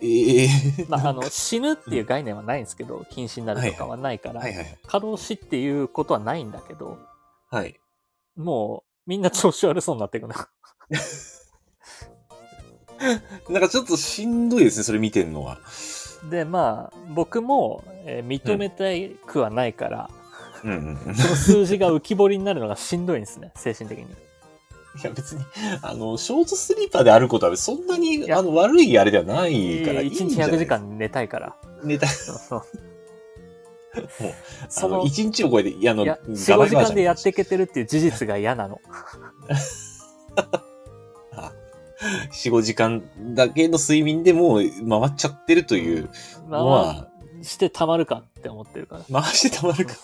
[0.05, 0.49] ええ
[0.89, 6.99] まあ、あの、死ぬっていう概念はないんですけど、禁止になるとかはないから、はいはい過労死っていうことはないんだけど、
[7.51, 7.81] はい。
[8.37, 10.49] もう、みんな調子悪そうになっていくな。
[13.49, 15.59] なんかちょっとしんどいですね、それ見てんのは。
[16.31, 18.85] で、まあ、僕も、えー認めた
[19.27, 20.11] くはないから、
[20.63, 21.13] うんうんうん。
[21.13, 24.07] いその数字が浮き彫りになるのがしんどいんですね、精神的に。
[25.03, 25.45] や別に、
[25.83, 31.57] あの、ショートスリーパーであることはそんなに、やあの、悪いあれではないからいいん1日じゃない100時間寝たいから。
[31.83, 32.09] 寝たい。
[32.09, 32.63] そうそう
[34.69, 38.81] そそのの、1日を超えて、いや、あの、いや、ガ4、5時間でやっていけてるっていう事実が嫌なの。
[42.33, 43.03] 4、5時間
[43.35, 46.11] だけの睡眠でもう回っちゃってるという
[46.49, 47.09] まのは、あ、
[47.43, 49.23] してたまるかって思ってるから。
[49.23, 49.95] 回してたまるか。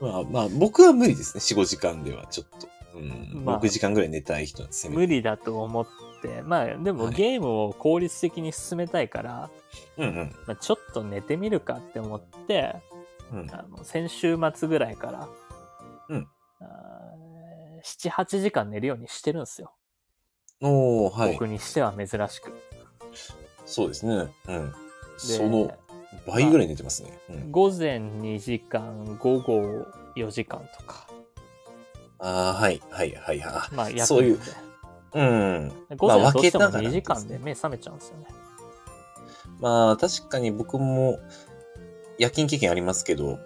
[0.00, 2.71] まあまあ、僕は無理ですね、4、5時間ではちょっと。
[2.94, 5.86] うん、まあ6時間ぐらい寝たい人はせ無理だと思っ
[6.22, 9.50] て、まあ、でもはいゲームを効率的に進めたいから、
[9.96, 10.34] うんうん。
[10.46, 12.76] まあ、ちょっと寝てみるかって思って、
[13.32, 13.50] うん。
[13.52, 15.28] あの先週末ぐらいから、
[16.08, 16.28] うん
[16.60, 19.72] あー7、8時間寝るようにしてるんですよ。
[20.60, 21.32] おー、はい。
[21.32, 22.52] 僕にしては珍しく。
[23.66, 24.32] そうですね。
[24.48, 24.70] うん。
[24.70, 24.74] で
[25.18, 25.72] その
[26.26, 27.18] 倍ぐらい寝てますね。
[27.30, 27.50] うん。
[27.50, 29.86] 午前2時間、午後
[30.16, 31.08] 4時間とか。
[32.22, 34.40] ああ、はい、はい、はい、はまあ、やそういう
[35.14, 35.72] うん。
[35.96, 38.26] 午前はどうしてもまあ分けながら2時間で目覚めちゃうんですよね。
[39.60, 41.18] まあ、確かに僕も
[42.18, 43.38] 夜勤経験ありますけど、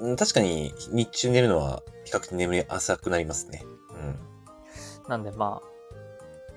[0.00, 3.64] うん確かに日中寝るのは比較的眠り浅くなりますね。
[5.08, 5.60] なんでま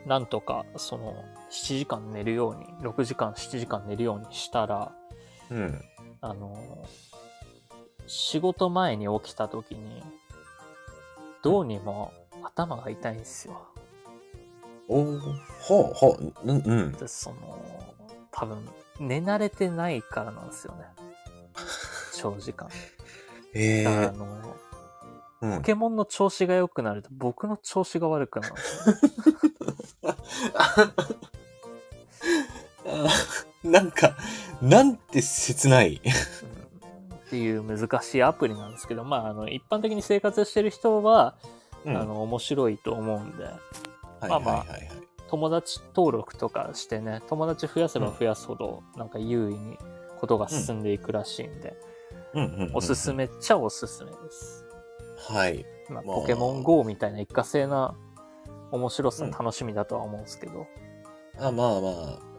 [0.06, 4.92] あ、なんとか、その、7時間寝るように、6時間、7時間寝るようにしたら、
[5.50, 5.58] うん。
[5.58, 5.82] うん。
[6.22, 6.88] あの、
[8.08, 10.04] 仕事前に起きた時に、
[11.46, 13.68] どうにも頭が痛いんですよ。
[14.88, 15.20] おー、
[15.60, 16.92] ほう、ほう、うん、うん。
[16.94, 17.64] で、その、
[18.32, 18.68] 多分、
[19.00, 20.86] 寝慣れてないからなんですよね。
[22.16, 22.68] 長時間。
[23.54, 24.56] えだからあえの、
[25.42, 25.62] うんポ。
[25.62, 28.90] ケモンの調子が良くなると僕の調子が悪くなるんです
[30.02, 30.16] よ。
[30.58, 30.94] あ
[33.64, 34.18] なんか、
[34.64, 36.02] なんて切ない。
[37.36, 41.36] うんっていう難しいアプリなんですけど、まあ、あの、一般的に生活してる人は、
[41.84, 44.66] うんあの、面白いと思うんで、はいまあまあ。
[45.28, 49.78] 友達登録とかしてね、友達増やせば増やすほど、なんか優位に
[50.20, 51.76] ことが進んでいくらしいんで、
[52.34, 53.14] うんうんうんうんおすす。
[53.14, 54.66] めっちゃおすすめです。
[55.30, 55.66] はい。
[55.90, 57.96] まあ、まあポケモン GO みたいな一過性な
[58.72, 60.68] 面白さ、うん楽しみだとは思うんですけど、
[61.40, 62.35] あまあまあ。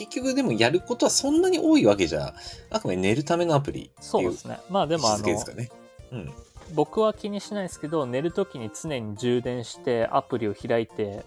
[0.00, 2.32] 結局でもやることはそんなに多いわけじゃ、
[2.70, 4.58] あくまで寝るためのアプリそうですね。
[4.70, 5.70] まあで位もあの置づけですか、ね。
[6.12, 6.32] うん。
[6.72, 11.26] 僕は気にしないですけど、寝るときに常に充電してアプリを開いて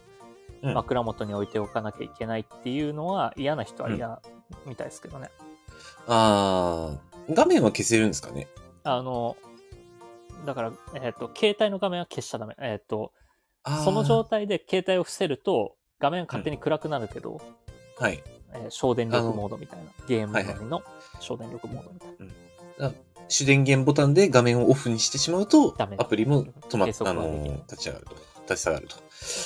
[0.63, 4.19] うん枕元に置いておかなきゃいけないっていうのは嫌な人は嫌
[4.65, 5.29] みたいですけどね。
[6.07, 6.99] ああ、
[7.29, 8.47] 画面は消せるんですかね？
[8.83, 9.37] あの、
[10.47, 12.55] だから、えっ、と、携帯の画面は消しちゃダメ。
[12.59, 13.09] えっ、ー
[13.83, 17.39] その状態で携帯を伏せると画面勝手に暗くなるけど、
[17.99, 18.23] はい。
[18.53, 19.85] えー省電力モードみたいな。
[20.07, 20.83] ゲームのみの
[21.19, 22.07] 省電力モードみた
[22.85, 22.93] いな。
[23.29, 28.15] 主電源ボタンで画面をオフにしてしまうとアプリも止まっ計測あの立ち上がると。
[28.49, 28.95] 立ち下がると。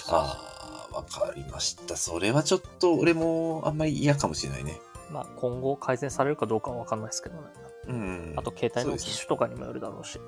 [0.09, 1.95] ああ、わかりました。
[1.95, 4.79] それはちょっと俺もあんまり嫌かもしれないね。
[5.11, 7.41] まあ、今後改善されるかどうかはわかんないですけどね。
[7.87, 8.33] うん。
[8.35, 10.19] あと、携帯の機種とかにもよるだろうし。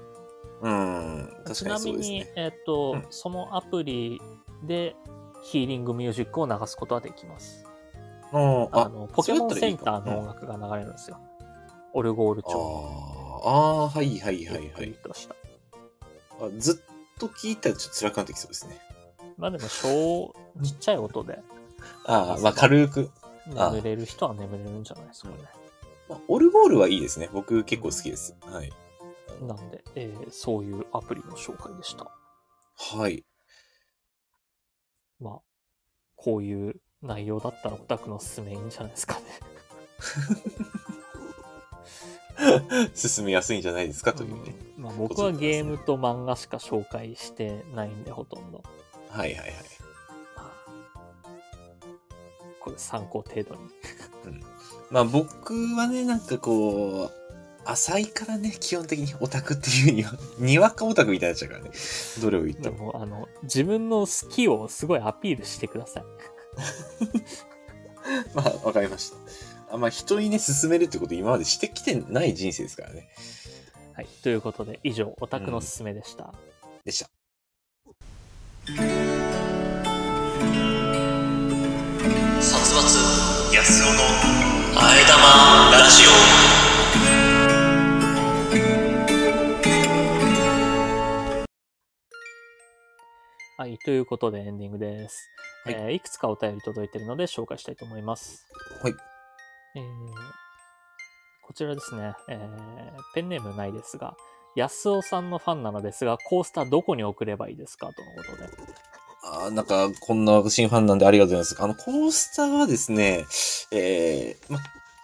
[0.61, 1.29] うん。
[1.43, 2.33] 確ちかにそなみに、うですね。
[2.35, 4.21] えっ、と、うんそのアプリ
[4.63, 4.95] で
[5.41, 7.65] ヒーリングミュージックを流すことはできます。
[8.31, 10.45] ああの、ポケモンセンターの音楽。
[10.45, 11.19] 楽が流れるんですよ。
[11.93, 14.93] オルゴールあ調ーあー、はいはいはいはい。
[15.03, 15.35] とした。
[16.39, 18.77] あずっと聞いたらちょっと辛くなってきそうですね。
[19.37, 21.39] まあでも、小、ちっちゃい音で
[22.05, 23.09] ああ、まあ軽く。
[23.55, 25.35] あ眠れる人は眠れるんじゃないですかね。
[26.07, 27.29] まあ、オルゴールはいいですね。
[27.33, 28.35] 僕結構好きです。
[28.41, 28.71] はい。
[29.41, 32.11] なんで、えーそういうアプリの紹介でした。
[32.97, 33.25] はい。
[35.19, 35.39] まあ、
[36.15, 39.21] こういう内容だったらオタクのおすすめいいんじゃないですかね。
[42.93, 44.55] 進めやすいんじゃないですかというね。
[44.77, 48.63] うんまあ、僕はゲームと漫画しか紹介してないんで、ほとんど。
[49.09, 49.51] はいはいはい。
[50.35, 50.51] まあ
[52.61, 53.61] これ参考程度に。
[54.89, 57.19] まあ僕はね、なんかこう、
[57.65, 61.71] 浅いからね、基本的にオタクっていうには、にわかオタクみたいになっちゃうからね。
[62.21, 62.93] どれを言ってでも。
[62.93, 66.03] も、あの、自分の好きをすごいアピールしてください。
[68.33, 69.17] まあ、わかりました。
[69.71, 73.09] あんま人にね、勧めるってこと今までしてきてない人生ですからね。
[73.93, 74.07] はい。
[74.23, 76.33] ということで、以上、オタクのおすすめでした。
[76.83, 77.09] でした。
[82.39, 84.03] 殺伐安男の
[84.81, 86.03] あえ玉ラジ
[93.57, 93.77] はい。
[93.79, 95.29] ということで、エンディングです。
[95.73, 98.45] はいいえーいくつかお便り届いているので紹介したいと思います。
[98.81, 98.93] はい。
[99.75, 99.83] えー
[101.41, 104.15] こちらですね、えーペンネームないですが、
[104.55, 107.87] 安尾さんのファンなのですが、コースターどこに送ればいいですか？
[107.93, 108.49] とのことで。
[109.23, 111.63] あーなんか、こんな新ファンなんでありがとうございます。
[111.63, 113.25] あの、コースターはですね、
[113.71, 114.59] えー、ま、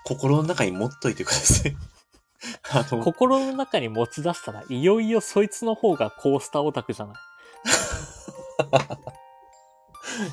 [0.06, 1.76] 心の中に持っといてください。
[2.72, 7.16] あの、心の中に持ち出したら、いよいよそいつの方がコースターオタクじゃない？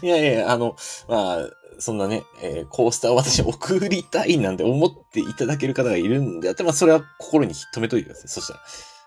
[0.02, 0.76] いやいや、あの、
[1.08, 8.28] まあ、そんなね、えーコースターを私送りたいなんて思っていただける方がいるんであって、まあ、それは心に留めといてください。
[8.28, 8.60] そしたら。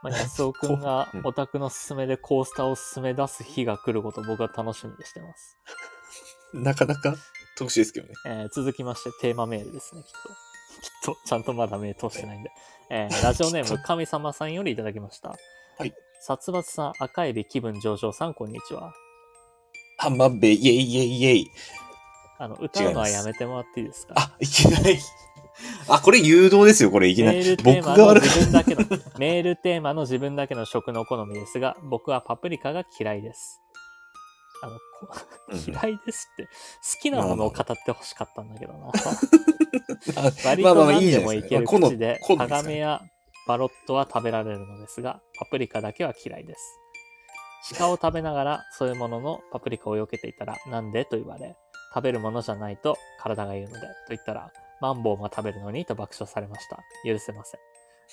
[0.03, 5.57] まあ、安尾くんが うんオタクの勧めでコースターを勧め出す日が来ることを僕は楽しみにしてます。
[6.53, 7.15] なかなか
[7.57, 8.13] 特殊ですけどね。
[8.25, 10.29] えー続きましてテーマメールですね、きっと。
[10.81, 12.51] きっと、ちゃんとまだメール通してないんで。
[12.89, 15.29] えー ラジオネーム神様さんよりいただきました。
[15.77, 15.93] はい。
[16.19, 18.93] 殺伐さん、赤エビ気分上々さん、こんにちは。
[19.97, 21.51] ハンマーベイ、イェイイェイイェイ。
[22.37, 24.13] あの、歌うのはやめてもらっていいですか？
[24.17, 24.99] あ、いけない。
[25.87, 27.35] あ、これ誘導ですよ、これいけない。
[27.35, 28.81] メールテー僕が悪く自分だけの、
[29.17, 33.61] メールテーマの自分だけの食の好みですが、僕はパプリカが嫌いです。
[34.61, 34.79] あの、
[35.65, 36.49] 嫌いですって、好
[37.01, 38.87] きなものを語ってほしかったんだけどな。
[40.17, 43.01] あ割と何でもいける口で、タガメや
[43.47, 46.79] バロットは食べられるのですが、パプリカだけは嫌いです。
[47.73, 51.57] 鹿を食べながら、そういうもののパプリカを避けていたら、なんでと言われ、
[51.93, 54.51] 食べるものじゃないと体が言うので、と言ったら、
[54.81, 56.77] マンボウが食べるのにと爆笑されました。
[57.05, 57.59] 許せません。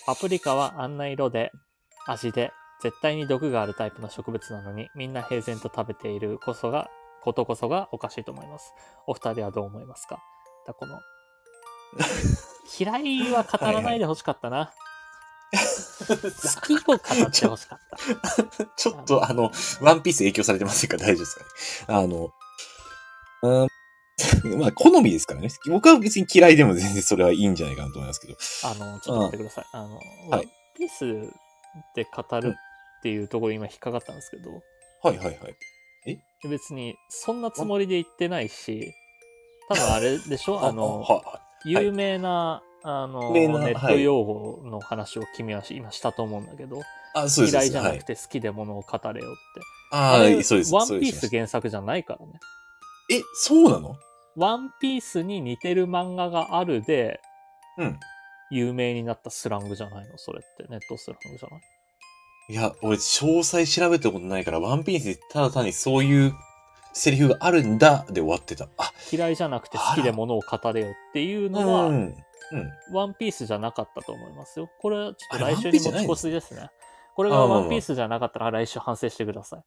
[0.07, 1.51] パプリカはあんな色で、
[2.07, 6.91] 味で、絶対に毒があるタイプの植物なのに、みんな平然と食べているこそが、
[7.23, 8.73] ことこそがおかしいと思います。
[9.07, 10.19] お二人はどう思いますか？
[10.67, 10.99] だこの、
[12.79, 14.73] 嫌いは語らないでほしかったな。
[15.53, 15.59] 好
[16.67, 16.99] きを語っ
[17.31, 17.77] てほしか？
[17.77, 18.65] った。
[18.77, 19.51] ちょっとあの、
[19.81, 20.97] ワンピース影響されてませんか？
[21.03, 21.37] 大丈夫です
[21.87, 21.99] かね？
[21.99, 22.31] あの、
[23.43, 23.65] う
[24.57, 25.49] ん、まあ、好みですからね。
[25.69, 28.37] 僕は別に嫌いでも全然それはいいんじゃないかなと思いますけど。
[28.65, 29.65] あの、ちょっと待ってください。
[29.73, 30.01] あの、
[30.31, 30.43] ワン
[30.77, 31.33] ピース
[31.95, 32.55] で語る
[32.99, 34.51] っていうところ今引っかかったんですけど、
[35.03, 35.39] はいはいはい。
[36.49, 38.93] 別にそんなつもりで言ってないし、
[39.69, 40.61] 多分あれでしょ？
[40.65, 41.05] あの、
[41.65, 46.81] 有名な、あの、ネット用語の話を君は今したと思うんだけど、
[47.15, 47.55] あ、そうです。
[47.55, 49.61] 嫌いじゃなはいくて好きでものを語れよって。
[49.93, 50.75] あれあ、そうです。
[50.75, 52.33] ワンピース原作じゃないからね。
[53.11, 53.97] え、そうなの？
[54.35, 57.21] ワンピースに似てる漫画があるで、
[57.79, 58.01] うん。
[58.51, 60.19] 有名になったスラングじゃないの？
[60.19, 60.65] それって。
[60.71, 61.61] ネットスラングじゃない？
[62.49, 66.35] いや、俺、詳細調べたことないから、ワンピースでただ単にそういう
[66.93, 68.69] セリフがあるんだで終わってた。
[68.79, 71.91] あ、嫌いじゃなくて好きでものを語れよっていううのは、ん。
[71.91, 72.17] うん。
[72.93, 74.71] ワンピースじゃなかったと思いますよ。
[74.81, 76.71] これはちょっと来週に持ち越しですね。
[77.15, 79.63] これがワンピースじゃなかったら来週反省してくださ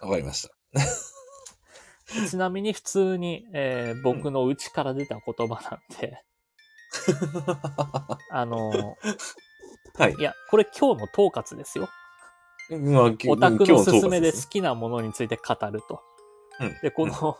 [0.00, 0.82] わかりました。
[2.14, 2.26] い。
[2.28, 6.22] ちなみに普通に、えー僕の内から出た言葉なんで、
[8.30, 8.96] あの
[9.98, 10.22] はいい。
[10.22, 11.88] や、これ今日の統括ですよ。
[12.70, 16.02] まあ、オタクのすすめで好きなものについて語ると。
[16.60, 17.36] うんで、この、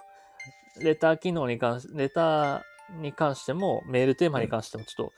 [0.79, 5.13] レター機能に関し、レターに関しても、メールテーマに関しても、ちょっと、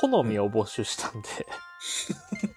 [0.00, 1.28] 好みを募集したんで、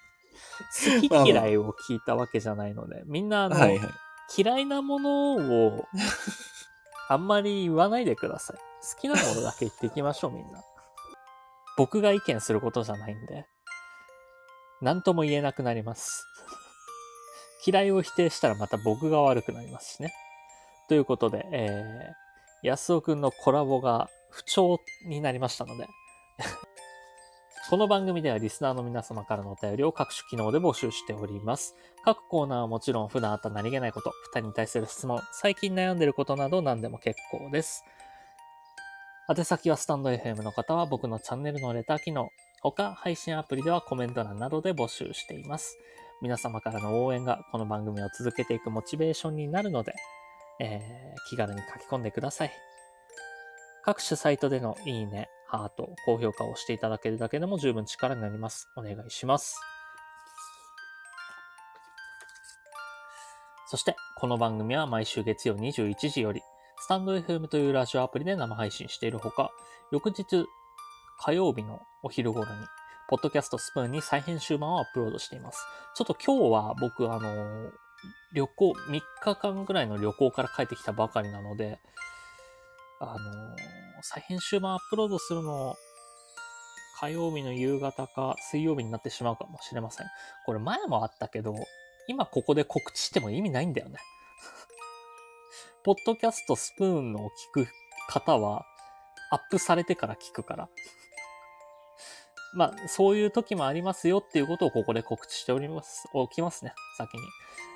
[1.02, 3.90] 好き嫌いを聞いたわけじゃないので、みんな、あの、はいはい。
[4.38, 5.36] 嫌いなもの
[5.68, 5.88] を、
[7.08, 8.58] あんまり言わないでください。
[8.58, 10.64] 好きなものだけ言っていきましょう、 みんな。
[11.78, 13.48] 僕が意見することじゃないんで、
[14.82, 16.26] 何とも言えなくなります。
[17.66, 20.14] 嫌いを否定したらまた僕が悪くなりますしね。
[20.88, 25.88] ということで、えー、安尾くんのコラボが不調になりましたので、
[27.70, 31.74] この番組ではリスナーの皆様からのお便りを各種機能で募集しております。
[32.04, 37.86] 各コーナーはもちろん普段あった何気ないこと、二人に対する質問、最近悩んでることなど何でも結構です。
[39.30, 42.30] 宛先はスタンド FM の方は僕のチャンネルのレター機能、
[42.62, 45.80] 他配信アプリではコメント欄などで募集しています。
[46.22, 49.94] 皆様からの応援がこの番組を続けていくモチベーションになるので、
[50.60, 52.75] えー気軽に書き込んでください。
[53.86, 58.68] 各種サイトでのいいね、ハート、高評価をしていただけるだけでも十分力になります。
[58.76, 59.60] お願いします。
[63.68, 66.42] そして、この番組は毎週月曜21時より、
[66.80, 69.52] スタンド FM というラジオアプリで生配信しているほか、
[69.92, 70.48] 翌日、
[71.20, 72.52] 火曜日のお昼頃に、
[73.08, 75.64] ポッドキャストスプーンに再編集版をアップロードしています。
[75.94, 77.72] ちょっと今日は僕、あの、
[78.34, 81.80] 旅行、3日間ぐらいの旅行から帰ってきたばかりなので、
[83.14, 83.56] あの、
[84.02, 85.76] 再編集版アップロードするの、
[86.98, 90.08] 火曜日の夕方か水曜日になってしまうかもしれません。
[90.46, 91.54] これ前もあったけど、
[92.08, 94.00] 今ここで告知しても意味ないんだよね。
[95.84, 97.68] ポッドキャストスプーンのを聞く
[98.08, 98.66] 方は、
[99.32, 100.70] アップされてから聞くから。
[102.56, 106.08] まあ、そういう時もありますよっていうことをここで告知しております。
[106.14, 107.24] おきますね、先に。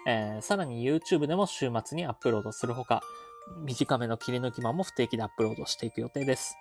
[0.08, 3.02] えーさらに YouTube でも週末にアップロードするほか、
[3.66, 6.56] 短めの切り抜き版も不定期でアップロードしていく予定です。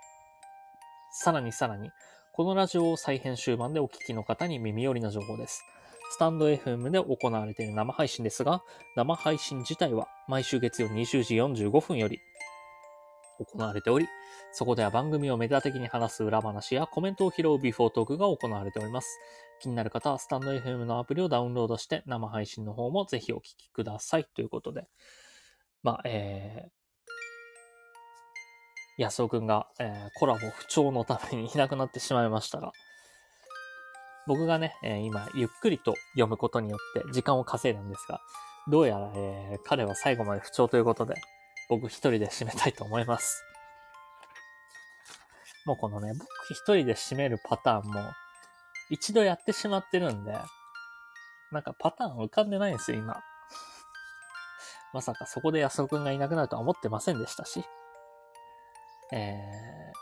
[1.12, 1.91] さらにさらに、
[2.33, 5.64] このラジオを再編集版でお聞きの方に耳寄りな情報です。
[6.11, 8.62] スタンド FM で行われている生配信ですが、
[8.97, 12.18] 生配信自体は毎週月曜20時45分より
[13.39, 14.07] 行われており、
[14.53, 19.18] そこでは番組をメタ的に話す裏話やコメントを拾うビフォートークが行われております。
[19.61, 24.87] 気になる方はスタンド FM のアプリをダウンロードして生配信の方もぜひお聞きくださいということで。
[25.83, 32.72] まあ、えー、安尾くんが、えーコラボ不調のためにいなくなってしまいましたが、
[34.26, 38.20] 僕がね、えー今、ゆっくりと読むことによって時間を稼いだんですが、
[38.68, 41.14] どうやら、えー彼は最後まで不調ということで、
[41.68, 43.45] 僕一人で締めたいと思います。
[45.64, 48.01] もうこのね、僕一人で締めるパターンも、
[48.91, 50.33] 一度やってしまってるんで、
[51.53, 53.22] なんかパターン浮かんでないんですよ、今。
[54.93, 57.64] まさかそこで安尾くんがいなくなるとは思ってませんでしたし。
[59.12, 59.93] え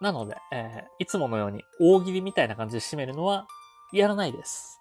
[0.00, 3.46] ー、なので、えーいつものように大喜利みたいな感じで締めるのは、
[3.92, 4.80] やらないです。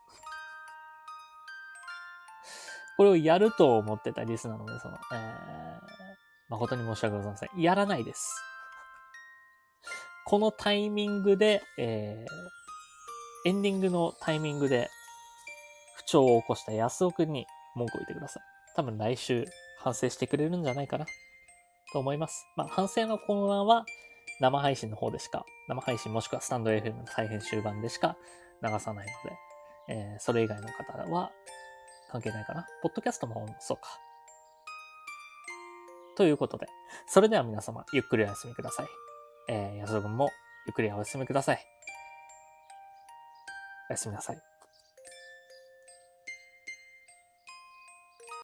[2.98, 5.82] これをやると思ってたリスナーの皆様、えー、
[6.50, 7.60] 誠に申し訳ございません。
[7.60, 8.36] やらないです。
[10.26, 14.90] このタイミングで、えー、エンディングのタイミングで
[15.96, 18.51] 不調を起こした安尾くんに文句を言ってください。
[18.76, 19.46] 多分来週
[19.80, 21.06] 反省してくれるんじゃないかな
[21.92, 22.46] と思います。
[22.56, 23.86] まあ、反省のコーナーは
[24.40, 28.18] 生配信の方でしか、生配信もしくはスタンド FM の再編集版でしか
[28.64, 29.36] 流さないので、
[29.90, 31.32] えーそれ以外の方は
[32.12, 32.66] 関係ないかな。
[32.82, 33.84] ポッドキャストもそうか。
[36.18, 36.68] ということで、
[37.08, 38.88] それでは皆様、ゆっくりお休みください。
[39.50, 40.30] えー、安田君も
[40.68, 41.66] ゆっくりお休みください。
[43.90, 44.51] おやすみなさい。